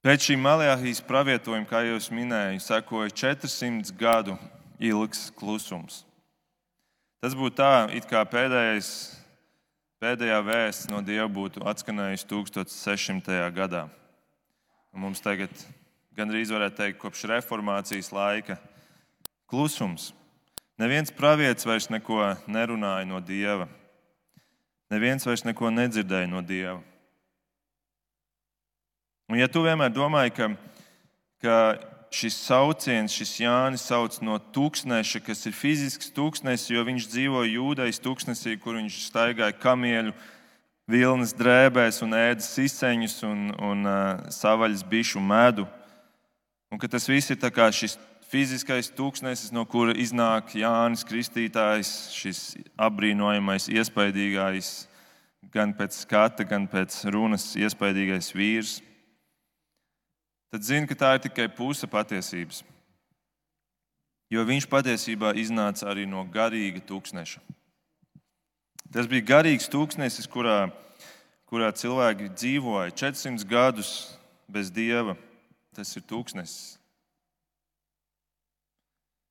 [0.00, 4.38] Pēc šī Maljāhijas pravietojuma, kā jau minēju, sekoja 400 gadu
[4.80, 6.06] ilgs klusums.
[7.20, 8.88] Tas būtu tā, it kā pēdējais
[10.00, 13.42] pēdējā vēsts no Dieva būtu atskanējusi 1600.
[13.52, 13.82] gadā.
[14.96, 15.52] Un mums tagad
[16.16, 18.56] gandrīz varētu teikt, kopš reformācijas laika
[19.50, 20.14] klusums.
[20.80, 23.66] Neviens pravietis vairs neko nerunāja no Dieva.
[24.88, 26.78] Neviens vairs neko nedzirdēja no Dieva.
[29.28, 30.48] Un ja tu vienmēr domāji, ka,
[31.44, 31.58] ka
[32.16, 38.00] šis sauciens, šis Jānis sauc no tūkstneša, kas ir fizisks tūkstnesis, jo viņš dzīvo jūdejas
[38.00, 40.16] tūkstnesī, kur viņš staigāja kamieļu
[40.90, 45.68] vilnas drēbēs un ēda siseņus un, un uh, savaļas bišu medu.
[46.72, 47.38] Un ka tas viss ir
[47.76, 52.44] šis fiziskais tūkstnesis, no kura iznāk Jānis Kristītājs, šis
[52.78, 54.70] apbrīnojamais, iespaidīgais,
[55.50, 58.78] gan pēc skata, gan pēc runas iespaidīgais vīrs
[60.50, 62.64] tad zini, ka tā ir tikai puse patiesības.
[64.30, 67.42] Jo viņš patiesībā iznāca arī no garīga tūkstneša.
[68.90, 70.70] Tas bija garīgs tūkstnesis, kurā,
[71.50, 73.92] kurā cilvēki dzīvoja 400 gadus
[74.50, 75.16] bez dieva.
[75.74, 76.79] Tas ir tūkstnesis.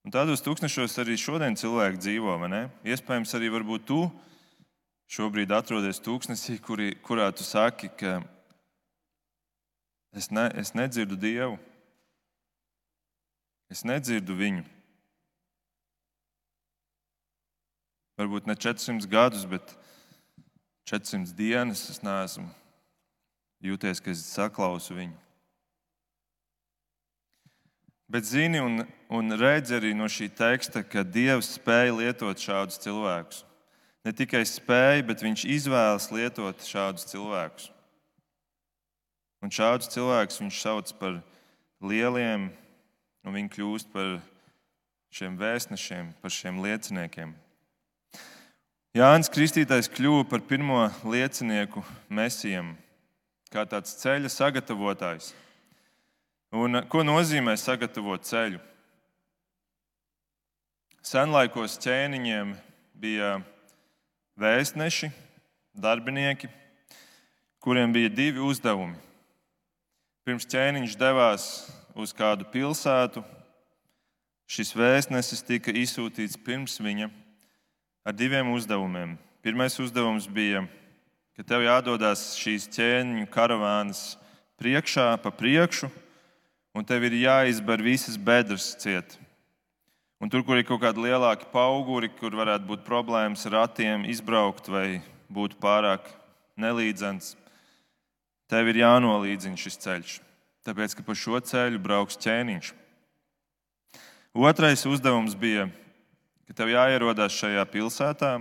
[0.07, 2.35] Un tādos tūkstnešos arī šodien cilvēki dzīvo.
[2.87, 3.51] Iespējams, arī
[3.85, 4.01] tu
[5.09, 8.19] šobrīd atrodies tūkstnesī, kuri, kurā tu saki, ka
[10.11, 11.57] Es, ne, es nedzirdu Dievu.
[13.69, 14.63] Es nedzirdu viņu.
[18.17, 19.75] Varbūt ne 400 gadus, bet
[20.89, 22.49] 400 dienas es neesmu
[23.63, 25.28] jūties, ka es saklausu viņu.
[28.09, 28.81] Bet zini un,
[29.13, 33.43] un redzi arī no šī teksta, ka Dievs spēja lietot šādus cilvēkus.
[34.01, 37.67] Ne tikai spēja, bet viņš izvēlas lietot šādus cilvēkus.
[39.45, 41.19] Un šādus cilvēkus viņš sauc par
[41.85, 42.49] lieliem,
[43.23, 44.17] un viņi kļūst par
[45.13, 47.35] šiem vēstnešiem, par šiem lieciniekiem.
[48.97, 52.73] Jānis Kristītājs kļuva par pirmo liecinieku mesijam,
[53.53, 55.29] kā tāds ceļa sagatavotājs.
[56.49, 58.57] Un, ko nozīmē sagatavot ceļu?
[61.05, 62.55] Senlaikos ķēniņiem
[62.97, 63.35] bija
[64.33, 65.11] vēstneši,
[65.77, 66.49] darbinieki,
[67.61, 68.97] kuriem bija divi uzdevumi.
[70.25, 71.45] Pirms ķēniņš devās
[71.93, 73.21] uz kādu pilsētu,
[74.49, 77.11] šis vēstnesis tika izsūtīts pirms viņa
[78.09, 79.19] ar diviem uzdevumiem.
[79.45, 80.65] Pirmais uzdevums bija,
[81.37, 84.15] ka tev jādodas šīs ķēniņu karavānas
[84.57, 85.93] priekšā, pa priekšu,
[86.75, 89.17] un tev ir jāizber visas bedres ciet.
[90.19, 94.67] Un tur, kur ir kaut kādi lielāki auguri, kur varētu būt problēmas ar ratiem, izbraukt
[94.67, 95.01] vai
[95.31, 96.09] būt pārāk
[96.59, 97.37] nelīdzens,
[98.49, 100.13] Tev ir jānolīdzina šis ceļš,
[100.65, 102.71] tāpēc ka pa šo ceļu brauks ķēniņš.
[104.33, 105.67] Otrais uzdevums bija,
[106.49, 108.31] ka tev jāierodās šajā pilsētā,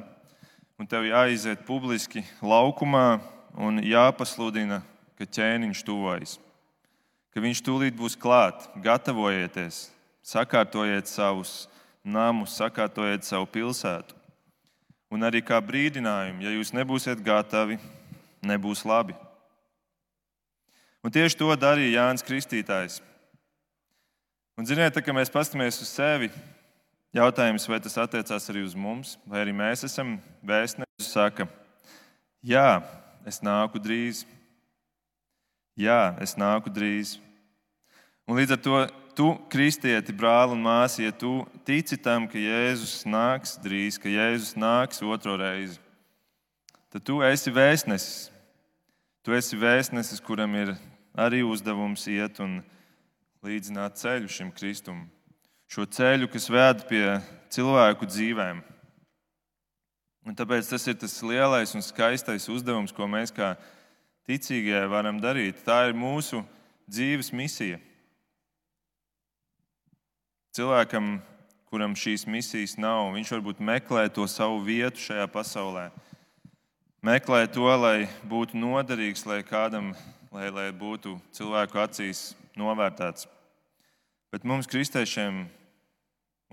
[0.81, 3.19] un tev jāiziet publiski laukumā
[3.61, 4.81] un jāpasludina,
[5.21, 6.39] ka ķēniņš tuvojas,
[7.39, 8.65] ka viņš tūlīt būs klāt.
[8.83, 9.93] Gatavojieties,
[10.27, 11.69] sakārtojiet savus
[12.03, 14.17] namus, sakārtojiet savu pilsētu.
[15.15, 17.79] Un arī kā brīdinājumu, ja jūs nebūsiet gatavi,
[18.43, 19.15] nebūs labi.
[21.07, 22.99] Un tieši to darīja Jānis Kristītājs.
[24.59, 26.33] Un, ziniet, tā, kad mēs paskatāmies uz sevi,
[27.15, 31.47] jautājums, vai tas attiecās arī uz mums, vai arī mēs esam vēstneši, saka,
[32.43, 32.83] jā,
[33.23, 34.27] es nāku drīz.
[35.79, 37.21] Jā, es nāku drīz.
[38.29, 38.79] Un līdz ar to
[39.17, 44.53] tu, kristieti, brāli un māsi, ja tu tici tam, ka Jēzus nāks drīz, ka Jēzus
[44.61, 45.81] nāks otro reizi,
[46.93, 48.29] tad tu esi vēstnesis.
[49.25, 50.75] Tu esi vēstnesis, kuram ir
[51.17, 52.61] arī uzdevums iet un
[53.45, 55.03] līdzināt ceļu šim Kristum.
[55.69, 57.03] Šo ceļu, kas ved pie
[57.53, 58.63] cilvēku dzīvēm.
[60.29, 63.55] Un tāpēc tas ir tas lielais un skaistais uzdevums, ko mēs kā
[64.29, 65.65] ticīgie varam darīt.
[65.65, 66.45] Tā ir mūsu
[66.89, 67.81] dzīves misija.
[70.59, 71.21] Cilvēkam,
[71.71, 75.89] kuram šīs misijas nav, viņš varbūt meklē to savu vietu šajā pasaulē
[77.03, 79.93] meklē to, lai būtu noderīgs, lai kādam,
[80.35, 83.29] lai, lai būtu cilvēku acīs novērtēts.
[84.33, 85.47] Bet mums, kristiešiem,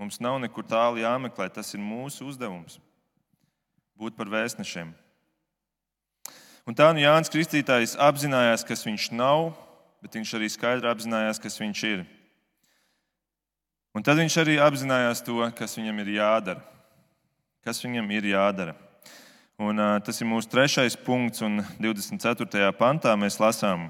[0.00, 1.50] mums nav nekur tālu jāmeklē.
[1.52, 2.78] Tas ir mūsu uzdevums-
[4.00, 4.94] būt par vēstnešiem.
[6.66, 9.54] Un tā nu Jānis Kristītājs apzinājās, kas viņš nav,
[10.02, 12.06] bet viņš arī skaidri apzinājās, kas viņš ir.
[13.96, 16.60] Un tad viņš arī apzinājās to, kas viņam ir jādara.
[17.64, 18.76] Kas viņam ir jādara?
[19.56, 22.68] Un, uh, tas ir mūsu trešais punkts, un 24.
[22.76, 23.88] pantā mēs lasām,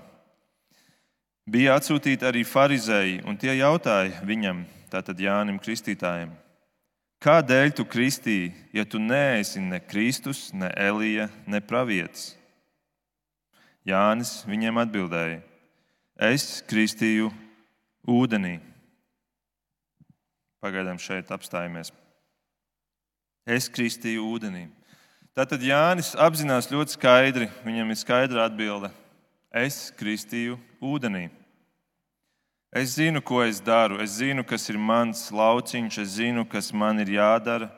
[1.42, 4.62] bija atsūtīti arī farizēji, un tie jautāja viņam,
[4.95, 6.31] tātad Jānim Kristītājam,
[7.16, 12.35] Kādēļ tu kristīji, ja tu neesi ne Kristus, ne Elija, ne pravietis?
[13.87, 15.40] Jānis viņiem atbildēja:
[16.21, 17.31] Es kristīju
[18.07, 18.59] ūdenī.
[20.64, 21.92] Pagaidām šeit apstājamies.
[23.47, 24.66] Es kristīju ūdenī.
[25.37, 28.90] Tātad Jānis apzinās ļoti skaidri, viņam ir skaidra atbilde.
[29.53, 31.29] Es kristīju ūdenī.
[32.77, 34.01] Es zinu, ko es daru.
[34.03, 37.71] Es zinu, kas ir mans lauciņš, es zinu, kas man ir jādara.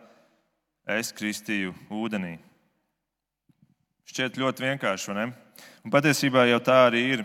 [0.88, 2.38] Es kristīju ūdenī.
[4.08, 5.26] Šķiet ļoti vienkārši, vai ne?
[5.84, 7.24] Un patiesībā jau tā arī ir.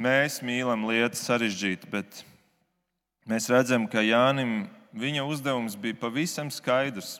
[0.00, 2.22] Mēs mīlam lietas sarežģīti, bet
[3.28, 7.18] mēs redzam, ka Jānim viņa uzdevums bija pavisam skaidrs.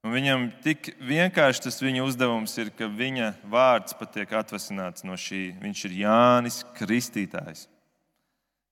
[0.00, 5.18] Un viņam tik vienkārši tas viņa uzdevums ir, ka viņa vārds pat tiek atvasināts no
[5.20, 5.50] šī.
[5.60, 7.66] Viņš ir Jānis Kristītājs.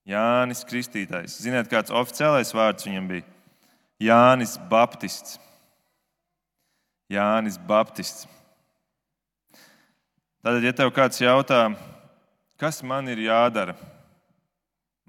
[0.09, 1.37] Jānis Kristītājs.
[1.43, 3.27] Ziniet, kāds oficiālais vārds viņam bija?
[4.01, 5.37] Jānis Baptists.
[7.13, 8.25] Jānis Baptists.
[10.39, 11.75] Tātad, ja tev kāds jautā,
[12.57, 13.75] kas man ir jādara,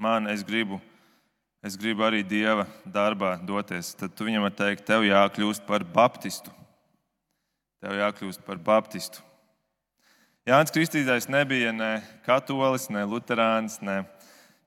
[0.00, 0.80] man es gribu
[1.62, 6.52] es gribu arī Dieva darbā doties, tad tu viņam teikt, tev jākļūst par baptistu.
[7.80, 9.20] Tev jākļūst par baptistu.
[10.48, 14.02] Jānis Kristītājs nebija ne katolis, ne luterāns, ne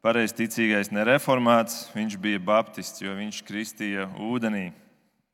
[0.06, 1.88] pareizticīgais, ne reformāts.
[1.98, 4.68] Viņš bija baptists, jo viņš kristīja ūdenī,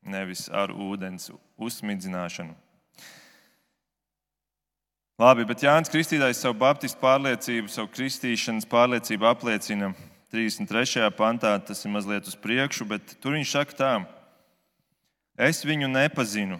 [0.00, 1.28] nevis ar ūdens
[1.60, 2.56] uzsmidzināšanu.
[5.20, 9.90] Labi, bet Jānis Kristītājs savu baptistu pārliecību, savu kristīšanas pārliecību apliecina
[10.32, 11.10] 33.
[11.12, 13.90] pantā, tas ir mazliet uz priekšu, bet tur viņš saka tā:
[15.36, 16.56] Es viņu nepazinu,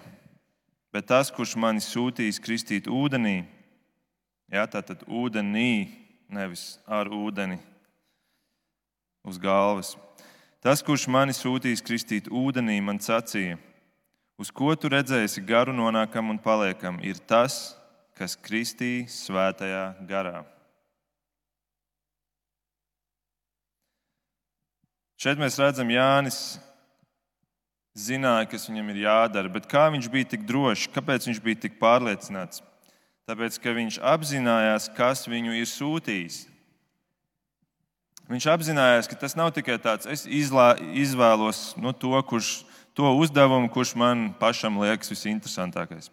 [0.93, 3.47] bet tas, kurš mani sūtīs kristīt ūdenī,
[4.53, 5.89] jā, tātad ūdenī,
[6.29, 7.57] nevis ar ūdeni
[9.25, 9.97] uz galvas.
[10.61, 13.57] Tas, kurš mani sūtīs kristīt ūdenī, man sacīja,
[14.37, 17.80] uz ko tu redzēsi garu nonākam un paliekam, ir tas,
[18.21, 20.43] kas kristī svētajā garā.
[25.21, 26.59] Šeit mēs redzam, Jānis
[27.97, 31.81] zināja, kas viņam ir jādara, bet kā viņš bija tik drošs, kāpēc viņš bija tik
[31.81, 32.63] pārliecināts?
[33.29, 36.39] Tāpēc, ka viņš apzinājās, kas viņu ir sūtījis.
[38.31, 42.61] Viņš apzinājās, ka tas nav tikai tāds, es izlā, izvēlos no to, kurš,
[42.95, 46.13] to uzdevumu, kurš man pašam liekas visinteresantākais.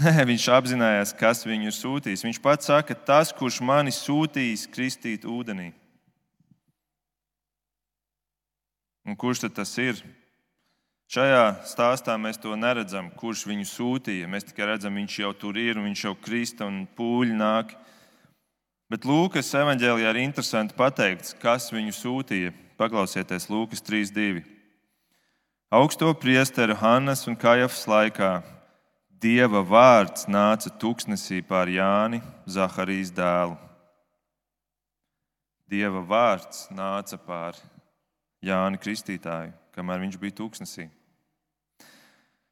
[0.00, 2.24] Nē, viņš apzinājās, kas viņu ir sūtījis.
[2.24, 5.72] Viņš pats saka, tas, kurš mani sūtījis kristīt ūdenī.
[9.02, 9.98] Un kurš tad tas ir?
[11.12, 14.28] Šajā stāstā mēs to neredzam, kurš viņu sūtīja.
[14.30, 17.74] Mēs tikai redzam, viņš jau tur ir, viņš jau krista un pūļi nāk.
[18.88, 22.54] Bet Lūkas evanģēlijā ir interesanti pateikts, kas viņu sūtīja.
[22.80, 24.40] Paklausieties, Lūkas 3.2.
[25.72, 28.32] Augsto priesteru Hannas un Kajafas laikā
[29.22, 32.18] Dieva vārds nāca tuksnesī pār Jāni,
[32.50, 33.54] Zaharijas dēlu.
[35.70, 37.60] Dieva vārds nāca pār
[38.42, 40.88] Jāni Kristītāju, kamēr viņš bija tūkstnesī.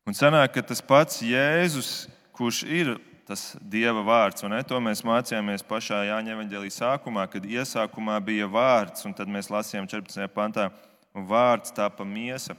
[0.07, 2.07] Un sanāk, ka tas pats Jēzus,
[2.39, 2.95] kurš ir
[3.27, 8.47] tas Dieva vārds, un ne, to mēs mācījāmies pašā Jāņa evanģēlī sākumā, kad iesākumā bija
[8.51, 10.31] vārds, un tad mēs lasījām 14.
[10.35, 10.71] pantā,
[11.19, 12.55] un vārds tāpa miesa.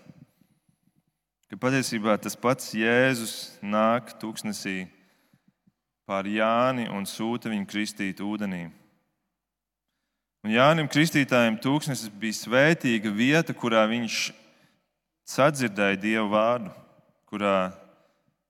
[1.51, 4.85] Ka patiesībā tas pats Jēzus nāk tūkstnesī
[6.07, 8.69] pār Jāni un sūta viņu kristīt ūdenī.
[10.47, 14.29] Un Jānim Kristītājam tūkstnesis bija svētīga vieta, kurā viņš
[15.27, 16.71] sadzirdēja Dieva vārdu,
[17.27, 17.73] kurā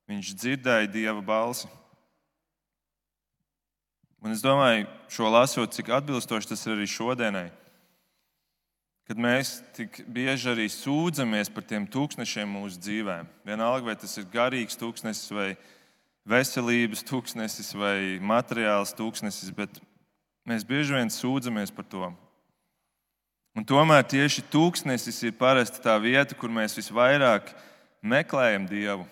[0.06, 1.72] viņš dzirdēja Dieva balsi.
[4.22, 7.48] Un es domāju, šo lasot, cik atbilstoši tas ir arī šodienai.
[9.12, 13.28] Kad mēs tik bieži arī sūdzamies par tiem tūkstošiem mūsu dzīvēm.
[13.44, 15.50] Vienalga, vai tas ir garīgs tūkstnesis, vai
[16.32, 19.82] veselības tūkstnesis, vai materiāls tūkstnesis, bet
[20.48, 22.08] Mēs bieži vien sūdzamies par to.
[23.54, 27.52] Un tomēr tieši tūkstnesis ir parasti tā vieta, kur mēs visvairāk
[28.02, 29.06] meklējam Dievu,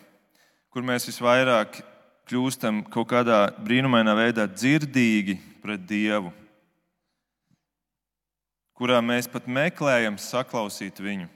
[0.74, 1.84] kur mēs visvairāk
[2.30, 6.34] kļūstam kaut kādā brīnumainā veidā dzirdīgi pret Dievu,
[8.80, 11.28] kurā mēs pat meklējam saklausīt viņu,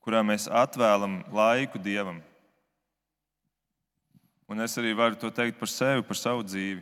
[0.00, 2.22] kurā mēs atvēlam laiku Dievam.
[4.48, 6.80] Un es arī varu to teikt par sevi, par savu dzīvi.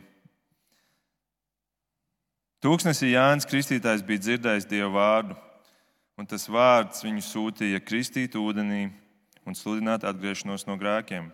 [2.63, 5.35] Tūkstnesī Jānis Kristītājs bija dzirdējis Dieva vārdu,
[6.15, 8.85] un tas vārds viņu sūtīja kristīt ūdenī
[9.43, 11.27] un sludināt atgriešanos no grēkiem.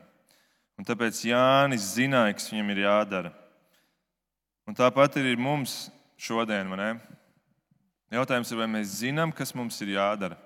[0.80, 3.34] Un tāpēc Jānis zināja, kas viņam ir jādara.
[4.66, 6.70] Un tāpat ir mums šodien.
[8.10, 10.38] Jautājums ir, vai mēs zinām, kas mums ir jādara?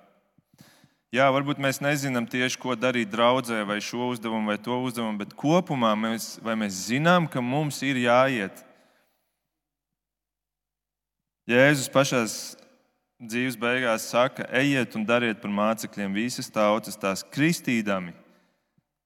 [1.14, 5.36] Jā, varbūt mēs nezinām tieši, ko darīt draudzē, vai šo uzdevumu, vai to uzdevumu, bet
[5.38, 8.64] kopumā mēs, mēs zinām, ka mums ir jāiet.
[11.48, 12.24] Jēzus pašā
[13.22, 18.16] dzīves beigās saka, ejiet un dariet par mācekļiem visas tautas, tās kristīdami.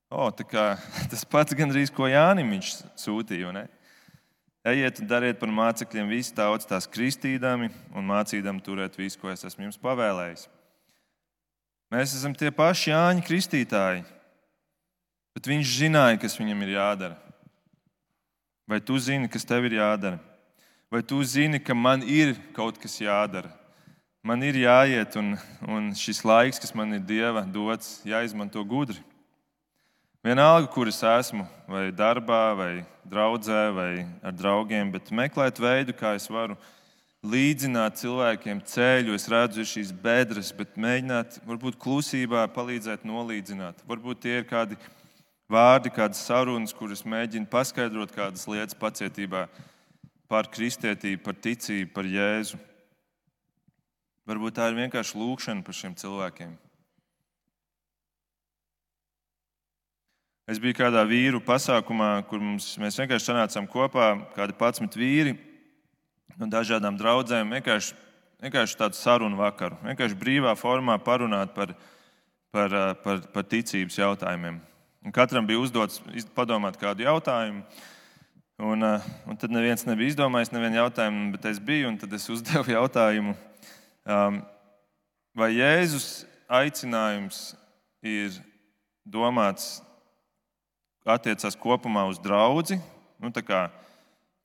[0.07, 0.77] O, kā,
[1.11, 3.51] tas pats gandrīz, ko Jānis sūtīja.
[3.51, 3.67] Ne?
[4.67, 9.45] Ejiet un dariet par mācekļiem visas tautas, tās kristīdami un mācīdami turēt visu, ko es
[9.47, 10.47] esmu jums pavēlējis.
[11.93, 14.01] Mēs esam tie paši Jāņa Kristītāji,
[15.37, 17.15] bet viņš zināja, kas viņam ir jādara.
[18.67, 20.19] Vai tu zini, kas tev ir jādara?
[20.91, 23.53] Vai tu zini, ka man ir kaut kas jādara?
[24.19, 28.99] Man ir jāiet, un, un šis laiks, kas man ir Dieva dots, jāizmanto gudri.
[30.27, 32.71] Vienalga, kur es esmu, vai darbā, vai
[33.07, 36.57] draudzē, vai ar draugiem, bet meklēt veidu, kā es varu
[37.23, 39.15] līdzināt cilvēkiem ceļu.
[39.15, 43.79] Es redzu šīs bedres, bet mēģināt, varbūt klusībā palīdzēt nolīdzināt.
[43.87, 44.75] Varbūt tie ir kādi
[45.47, 49.47] vārdi, kādas sarunas, kuras mēģina paskaidrot kādas lietas pacietībā
[50.27, 52.59] par kristietību, par ticību, par Jēzu.
[54.27, 56.57] Varbūt tā ir vienkārši lūkšana par šiem cilvēkiem.
[60.47, 65.33] Es biju kādā vīru pasākumā, kur mums, mēs vienkārši sanācām kopā, kādi 11 vīri
[66.39, 67.95] no dažādām draudzēm, vienkārši,
[68.45, 71.73] vienkārši tādu sarunu vakaru, vienkārši brīvā formā parunāt par,
[72.55, 74.61] par, par, par ticības jautājumiem.
[75.03, 75.99] Un katram bija uzdots
[76.37, 77.65] padomāt kādu jautājumu.
[78.63, 78.87] Un,
[79.27, 83.35] un tad neviens nebija izdomājis nevienu jautājumu, bet es biju un tad es uzdevu jautājumu,
[84.07, 84.39] um,
[85.35, 87.51] vai Jēzus aicinājums
[88.07, 88.39] ir
[89.03, 89.81] domāts
[91.07, 92.77] attiecās kopumā uz draugu.
[93.17, 93.31] Nu,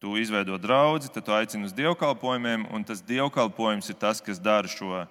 [0.02, 4.66] tu izveido draugu, tad tu aicini uz dievkalpojumiem, un tas dievkalpojums ir tas, kas dara
[4.66, 5.04] šo,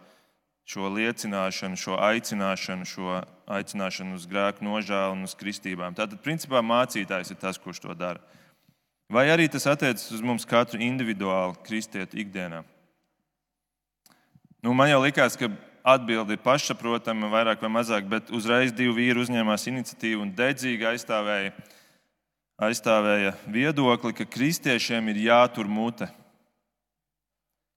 [0.68, 5.96] šo liecināšanu, šo aicināšanu, šo aicināšanu uz grēku nožēlu un uz kristībām.
[5.96, 8.20] Tātad, principā, mācītājs ir tas, kurš to dara.
[9.12, 12.62] Vai arī tas attiecas uz mums katru individuāli, kristieti ikdienā?
[14.64, 15.50] Nu, man jau likās, ka
[15.84, 21.54] atbildi ir pašsaprotama, vairāk vai mazāk, bet uzreiz divi vīri uzņēmās iniciatīvu un dedzīgi aizstāvēja
[22.62, 26.08] aizstāvēja viedokli, ka kristiešiem ir jātur mute.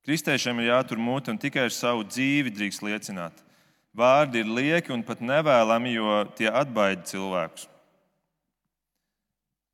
[0.04, 3.38] Kristiešiem ir jātur mute un tikai ar savu dzīvi drīkst liecināt.
[3.96, 7.68] Vārdi ir lieki un pat nevēlami, jo tie atbaida cilvēkus.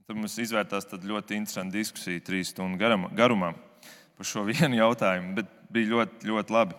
[0.07, 3.55] Tad mums izvērtās ļoti interesanta diskusija, trīs stundu garumā
[4.21, 6.79] par šo vienu jautājumu, bet bija ļoti, ļoti labi.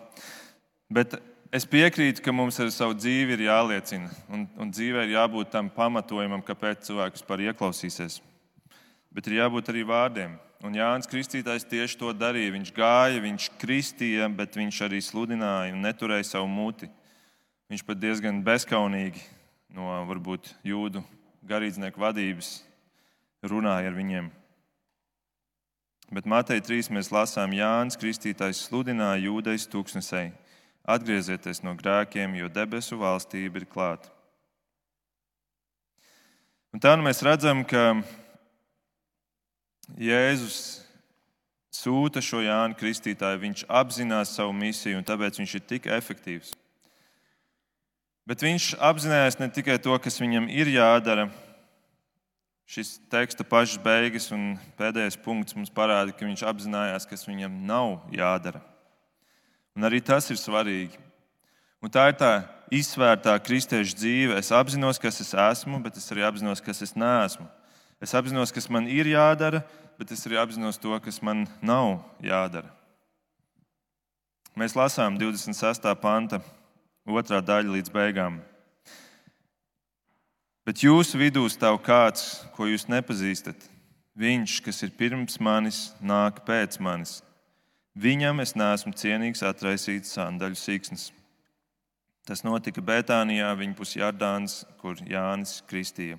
[0.92, 1.16] Bet
[1.52, 5.68] es piekrītu, ka mums ar savu dzīvi ir jāliecina, un, un dzīvē ir jābūt tam
[5.72, 8.22] pamatojumam, kāpēc cilvēks vispār ieklausīsies.
[9.12, 10.38] Bet ir jābūt arī vārdiem.
[10.62, 12.54] Un Jānis Kristītājs tieši to darīja.
[12.54, 16.88] Viņš gāja, viņš kristīja, bet viņš arī sludināja un neturēja savu muti.
[17.72, 19.20] Viņš pat diezgan bezskaunīgi
[19.74, 21.02] no varbūt jūdu
[21.48, 22.60] garīdznieku vadības
[23.42, 24.30] runāja ar viņiem.
[26.12, 26.92] Bet Mateja 3.
[26.94, 30.30] mēs lasām, Jānis Kristītājs sludināja jūdejas tūkstnesei
[30.82, 34.10] Atgriezieties no grēkiem, jo debesu valstība ir klāta.
[36.72, 38.00] Un tā nu mēs redzam, ka
[40.00, 40.82] Jēzus
[41.72, 43.42] sūta šo Jānu Kristītāju.
[43.42, 46.54] Viņš apzinās savu misiju, un tāpēc viņš ir tik efektīvs.
[48.28, 51.28] Bet viņš apzinājās ne tikai to, kas viņam ir jādara.
[52.72, 57.98] Šis teksta pašas beigas un pēdējais punkts mums parāda, ka viņš apzinājās, kas viņam nav
[58.14, 58.62] jādara.
[59.76, 61.00] Un arī tas ir svarīgi.
[61.82, 62.32] Un tā ir tā
[62.72, 64.36] izsvērtā kristiešu dzīve.
[64.38, 67.48] Es apzinos, kas es esmu, bet es arī apzinos, kas es neesmu.
[68.02, 69.62] Es apzinos, kas man ir jādara,
[69.98, 72.70] bet es arī apzinos to, kas man nav jādara.
[74.58, 75.88] Mēs lasām 26.
[76.02, 76.42] panta,
[77.08, 78.40] otrā daļa līdz beigām.
[80.68, 83.56] Bet jūsu vidū stāv kāds, ko jūs nepazīstat.
[84.12, 87.22] Viņš, kas ir pirms manis, nāk pēc manis
[87.92, 91.10] Viņam es neesmu cienīgs atraisīt sandaļu siksnas.
[92.24, 96.16] Tas notika Betānijā, viņa pusē Jardāns, kur Jānis kristīja.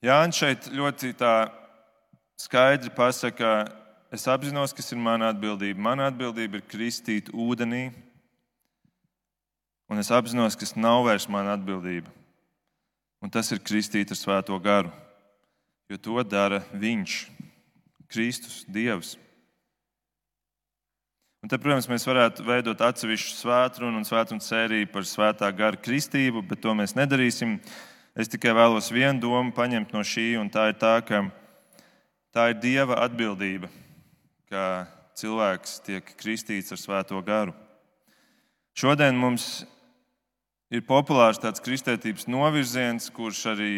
[0.00, 1.10] Jānis šeit ļoti
[2.38, 3.66] skaidri pasaka,
[4.14, 5.82] es apzinos, kas ir mana atbildība.
[5.90, 7.90] Mana atbildība ir kristīt ūdenī,
[9.90, 12.14] un es apzinos, kas nav vairs mana atbildība.
[13.18, 14.94] Un tas ir kristīt ar svēto garu,
[15.90, 17.37] jo to dara viņš.
[18.08, 19.16] Kristus, Dievs.
[21.38, 26.42] Un te, protams, mēs varētu veidot atsevišķu svētkrunu un svētkrunu sēriju par svētā gara kristību,
[26.48, 27.58] bet to mēs nedarīsim.
[28.18, 31.22] Es tikai vēlos vienu domu paņemt no šī, un tā ir tā, ka
[32.34, 33.70] tā ir Dieva atbildība,
[34.50, 34.64] ka
[35.20, 37.54] cilvēks tiek kristīts ar svēto garu.
[38.78, 39.62] Šodien mums
[40.74, 43.72] ir populārs tāds kristietības novirziens, kurš arī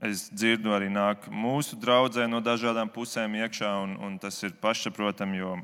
[0.00, 5.40] es dzirdu, arī nāk mūsu draudzē no dažādām pusēm iekšā, un, un tas ir pašsaprotami,
[5.42, 5.56] jo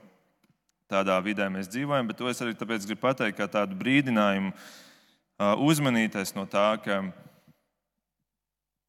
[0.91, 2.11] tādā vidē mēs dzīvojam.
[2.11, 4.53] Bet to es arī tāpēc gribu pateikt, kā tādu brīdinājumu
[5.66, 7.01] uzmanīties no tā, ka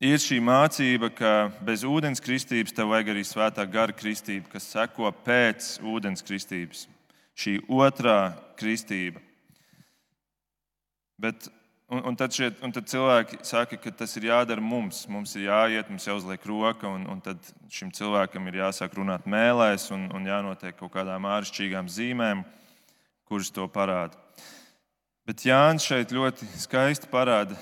[0.03, 1.33] ir šī mācība, ka
[1.65, 6.85] bez ūdens kristības tev vajag arī svētā gara kristība, kas seko pēc ūdens kristības.
[7.37, 9.21] Šī otrā kristība.
[11.21, 11.47] Bet,
[11.87, 15.05] un, un, tad šie, un tad cilvēki saka, ka tas ir jādara mums.
[15.11, 19.89] Mums ir jāiet, mums jāuzliek roka, un, un tad šim cilvēkam ir jāsāk runāt mēlēs
[19.95, 22.43] un, un jānotiek kaut kādām āršķirīgām zīmēm,
[23.27, 24.19] kuras to parāda.
[25.27, 27.57] Bet Jānis šeit ļoti skaisti parāda,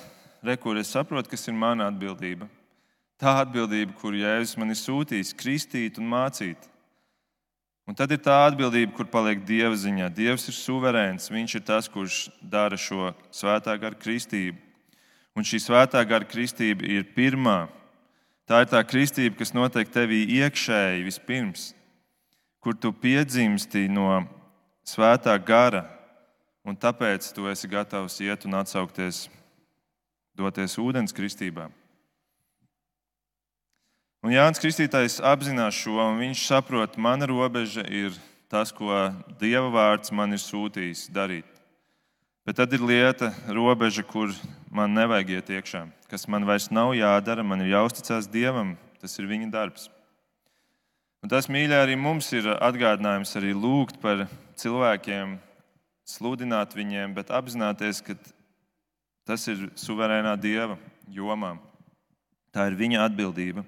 [0.61, 2.45] kur es saprotu, kas ir mana atbildība.
[3.17, 6.67] Tā atbildība, kuru Jēzus man ir sūtījis, kristīt un mācīt.
[7.85, 10.09] Un tad ir tā atbildība, kur paliek Dieva ziņā.
[10.09, 11.29] Dievs ir suverēns.
[11.29, 14.57] Viņš ir tas, kurš dara šo svētā gara kristību.
[15.37, 17.67] Un šī svētā gara kristība ir pirmā.
[18.49, 21.69] Tā ir tā kristība, kas notiek tevī iekšēji vispirms,
[22.61, 24.23] kur tu piedzimsti no
[24.85, 25.83] svētā gara,
[26.65, 29.25] un tāpēc tu esi gatavs iet un atsaukties,
[30.37, 31.69] doties ūdens kristībā.
[34.25, 38.15] Un Jānis Kristītājs apzinās šo, un viņš saprot, mana robeža ir
[38.49, 38.89] tas, ko
[39.37, 41.45] Dieva vārds man ir sūtījis darīt.
[42.41, 44.33] Bet tad ir lieta, robeža, kur
[44.73, 49.29] man nevajag iet iekšā, kas man vairs nav jādara, man ir jāuzticas Dievam, tas ir
[49.29, 49.85] viņa darbs.
[51.21, 54.25] Un tas, mīļā, arī mums ir atgādinājums arī lūgt par
[54.57, 55.37] cilvēkiem,
[56.01, 58.17] sludināt viņiem, bet apzināties, ka
[59.29, 60.81] tas ir suverēnā Dieva
[61.13, 61.59] jomā.
[62.49, 63.67] Tā ir viņa atbildība.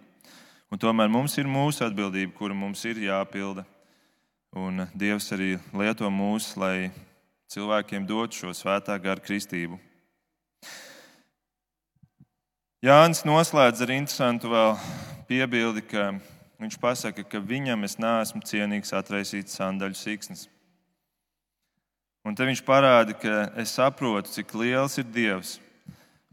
[0.68, 3.64] Un tomēr mums ir mūsu atbildība, kura mums ir jāpilda.
[4.58, 6.90] Un Dievs arī lieto mūs, lai
[7.52, 9.80] cilvēkiem dotu šo svētā gara kristību.
[12.84, 14.52] Jānis noslēdz ar interesantu
[15.30, 16.12] piebildi, ka
[16.60, 20.48] viņš pasaka, ka viņam es neesmu cienīgs atraisīt sandaļu siksnas.
[22.28, 25.58] Un te viņš parāda, ka es saprotu, cik liels ir Dievs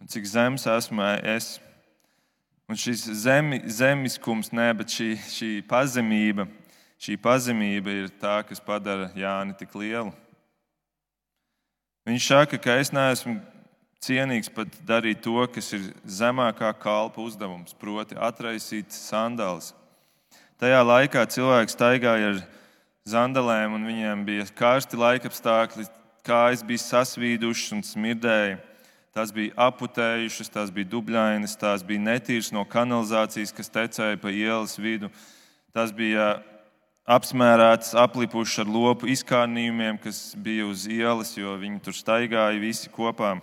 [0.05, 1.55] un cik zems esmu es.
[2.65, 6.47] Un šis zemi, zemiskums, nē, bet šī, šī pazemība,
[6.97, 10.15] šī pazemība ir tā, kas padara Jāni tik lielu.
[12.09, 13.37] Viņš saka, ka es neesmu
[14.05, 19.73] cienīgs pat darīt to, kas ir zemākā kalpa uzdevums, proti, atraisīt sandālus.
[20.61, 22.43] Tajā laikā cilvēks staigāja ar
[23.09, 25.89] zandalēm, un viņiem bija karsti laikapstākļi,
[26.25, 28.61] kājas bija sasvīdušas un smirdēja.
[29.15, 34.75] Tās bija aputējušas, tās bija dubļainas, tās bija netīras no kanalizācijas, kas tecēja pa ielas
[34.75, 35.07] vidu.
[35.71, 36.41] Tās bija
[37.07, 43.37] apmērētas, aplipušas ar lopu izkārnījumiem, kas bija uz ielas, jo viņi tur staigāja visi kopā.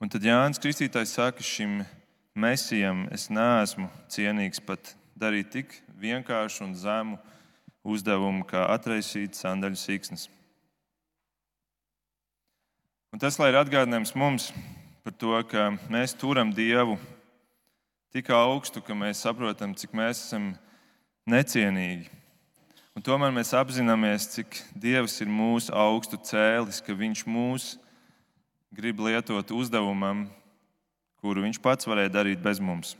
[0.00, 1.82] Un tad Jānis Kristītājs saka šim
[2.32, 7.20] mesijam, es neesmu cienīgs pat darīt tik vienkāršu un zemu
[7.84, 10.30] uzdevumu, kā atraisīt sandaļu siksnas.
[13.08, 14.50] Un tas, ir atgādinājums mums
[15.00, 16.98] par to, ka mēs turam Dievu
[18.12, 20.50] tik augstu, ka mēs saprotam, cik mēs esam
[21.24, 22.10] necienīgi.
[22.92, 27.70] Un tomēr mēs apzināmies, cik Dievs ir mūsu augstu cēlis, ka Viņš mūs
[28.76, 30.26] grib lietot uzdevumam,
[31.24, 32.92] kuru Viņš pats varēja darīt bez mums.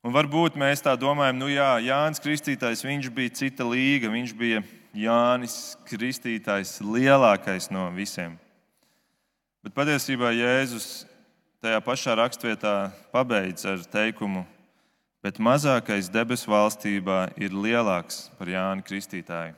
[0.00, 4.64] Un varbūt mēs tā domājam, nu jā, Jānis Kristītājs, viņš bija cita līga, viņš bija
[4.96, 8.38] Jānis Kristītājs lielākais no visiem.
[9.64, 11.04] Bet patiesībā Jēzus
[11.60, 12.74] tajā pašā rakstvietā
[13.12, 14.44] pabeidz ar teikumu,
[15.24, 19.56] bet mazākais debesu valstībā ir lielāks par Jāni Kristītāju.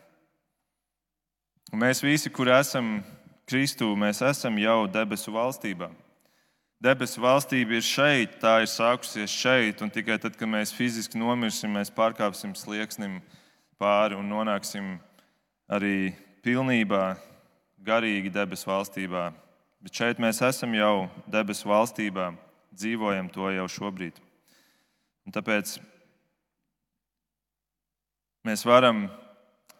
[1.71, 2.99] Un mēs visi, kur esam
[3.51, 5.91] Kristū, mēs esam jau debesu valstībā.
[6.81, 11.75] Debesu valstība ir šeit, tā ir sākusies šeit, un tikai tad, kad mēs fiziski nomirsim,
[11.77, 13.19] mēs pārkāpsim slieksnim
[13.77, 14.95] pāri un nonāksim
[15.71, 16.11] arī
[16.43, 17.15] pilnībā
[17.87, 19.31] garīgi debesu valstībā.
[19.81, 22.33] Bet šeit mēs esam jau debesu valstībā,
[22.75, 24.19] dzīvojam to jau šobrīd.
[25.25, 25.79] Un tāpēc
[28.45, 29.07] mēs varam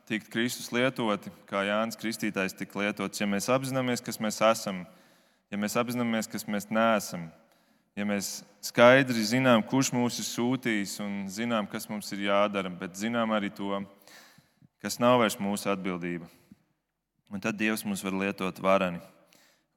[0.09, 4.83] tikt Kristus lietoti, kā Jānis Kristītājs tika lietots, ja mēs apzināmies, kas mēs esam,
[5.51, 7.29] ja mēs apzināmies, kas mēs neesam,
[7.99, 12.99] ja mēs skaidri zinām, kurš mūs ir sūtījis un zinām, kas mums ir jādara, bet
[12.99, 13.83] zinām arī to,
[14.81, 16.29] kas nav vairs mūsu atbildība.
[17.31, 19.01] Un tad Dievs mums var lietot varani.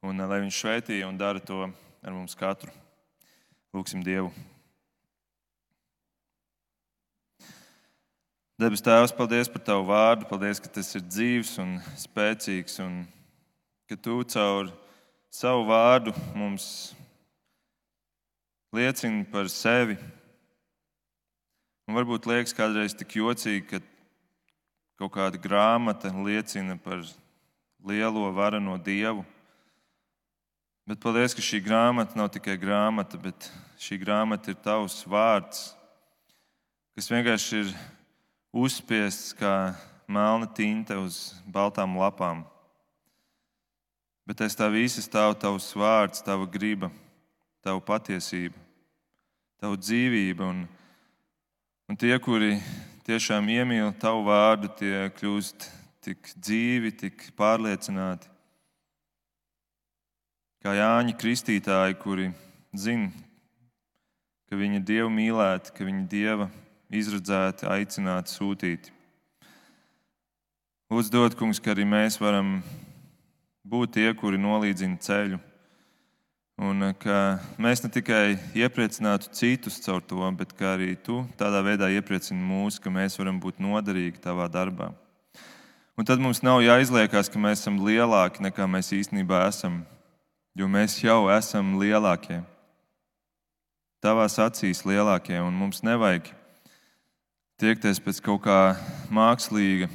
[0.04, 2.72] Un lai Viņš svētī un dara to ar mums katru.
[3.74, 4.32] Lūksim Dievu.
[8.60, 13.00] Debes Tēvs, paldies par Tavu vārdu, paldies, ka tas ir dzīves un spēcīgs, un
[13.90, 14.70] ka Tu caur
[15.34, 16.94] savu vārdu mums
[18.74, 19.98] liecini par sevi.
[21.90, 23.82] Un varbūt liekas kādreiz tik jocīgi, ka
[24.98, 27.02] kaut kāda grāmata liecina par
[27.84, 29.24] lielo varano dievu.
[30.84, 33.48] Bet paldies, ka šī grāmata nav tikai grāmata, bet
[33.80, 35.70] šī grāmata ir tavs vārds,
[36.94, 37.72] kas vienkārši ir
[38.54, 39.72] uzspiests kā
[40.06, 42.44] melna tinte uz baltām lapām.
[44.28, 46.88] Bet aiz tā visa stāv tavs vārds, tava griba,
[47.64, 48.56] tava patiesība,
[49.60, 50.46] tava dzīvība.
[50.48, 50.62] Un,
[51.88, 52.54] un tie, kuri
[53.04, 55.68] tiešām iemīl tavu vārdu, tie kļūst
[56.04, 58.30] tik dzīvi, tik pārliecināti.
[60.64, 62.30] Kā Jāņa Kristītāji, kuri
[62.72, 63.10] zina,
[64.48, 66.48] ka viņi ir Dieva mīlēti, ka viņi ir Dieva
[66.88, 68.92] izredzēti, aicināti, sūtīti.
[70.92, 72.58] Lūdzu, dod, kungs, ka arī mēs varam
[73.68, 75.40] būt tie, kuri nolīdzina ceļu.
[76.54, 82.38] Un ka mēs ne tikai iepriecinātu citus caur to, bet arī tu tādā veidā iepriecini
[82.38, 84.92] mūs, ka mēs varam būt noderīgi tavā darbā.
[85.98, 89.82] Un tad mums nav jāizliekās, ka mēs esam lielāki nekā mēs īstenībā esam,
[90.54, 92.38] jo mēs jau esam lielākie.
[93.98, 96.30] Tavās acīs lielākie, un mums nevajag
[97.58, 98.58] tiekties pēc kaut kā
[99.10, 99.90] mākslīga,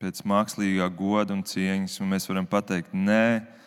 [0.00, 3.59] pēc mākslīgā goda un cieņas, un mēs varam pateikt nē,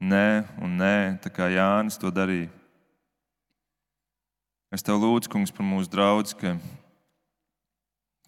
[0.00, 2.50] nē un nē, tā kā Jānis to darīja.
[4.74, 6.56] Es tev lūdzu, kungs, par mūsu draugu, ka,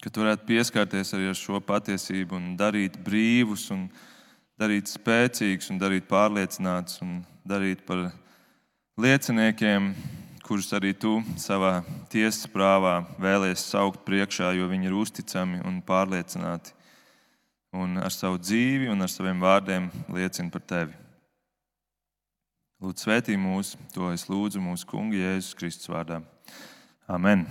[0.01, 3.85] ka tu varētu pieskarties arī ar šo patiesību un darīt brīvus, un
[4.59, 8.09] darīt spēcīgus, un darīt pārliecinātus, un darīt par
[8.97, 9.93] lieciniekiem
[10.51, 11.77] kurus arī tu savā
[12.11, 16.73] tiesas prāvā vēlies saukt priekšā, jo viņi ir uzticami un pārliecināti.
[17.71, 21.00] Un ar savu dzīvi un ar saviem vārdiem liecina par tevi.
[22.81, 26.17] Lūdzu, svētī mūs, to es lūdzu mūsu Kunga Jēzus Kristus vārdā.
[27.05, 27.45] Amen!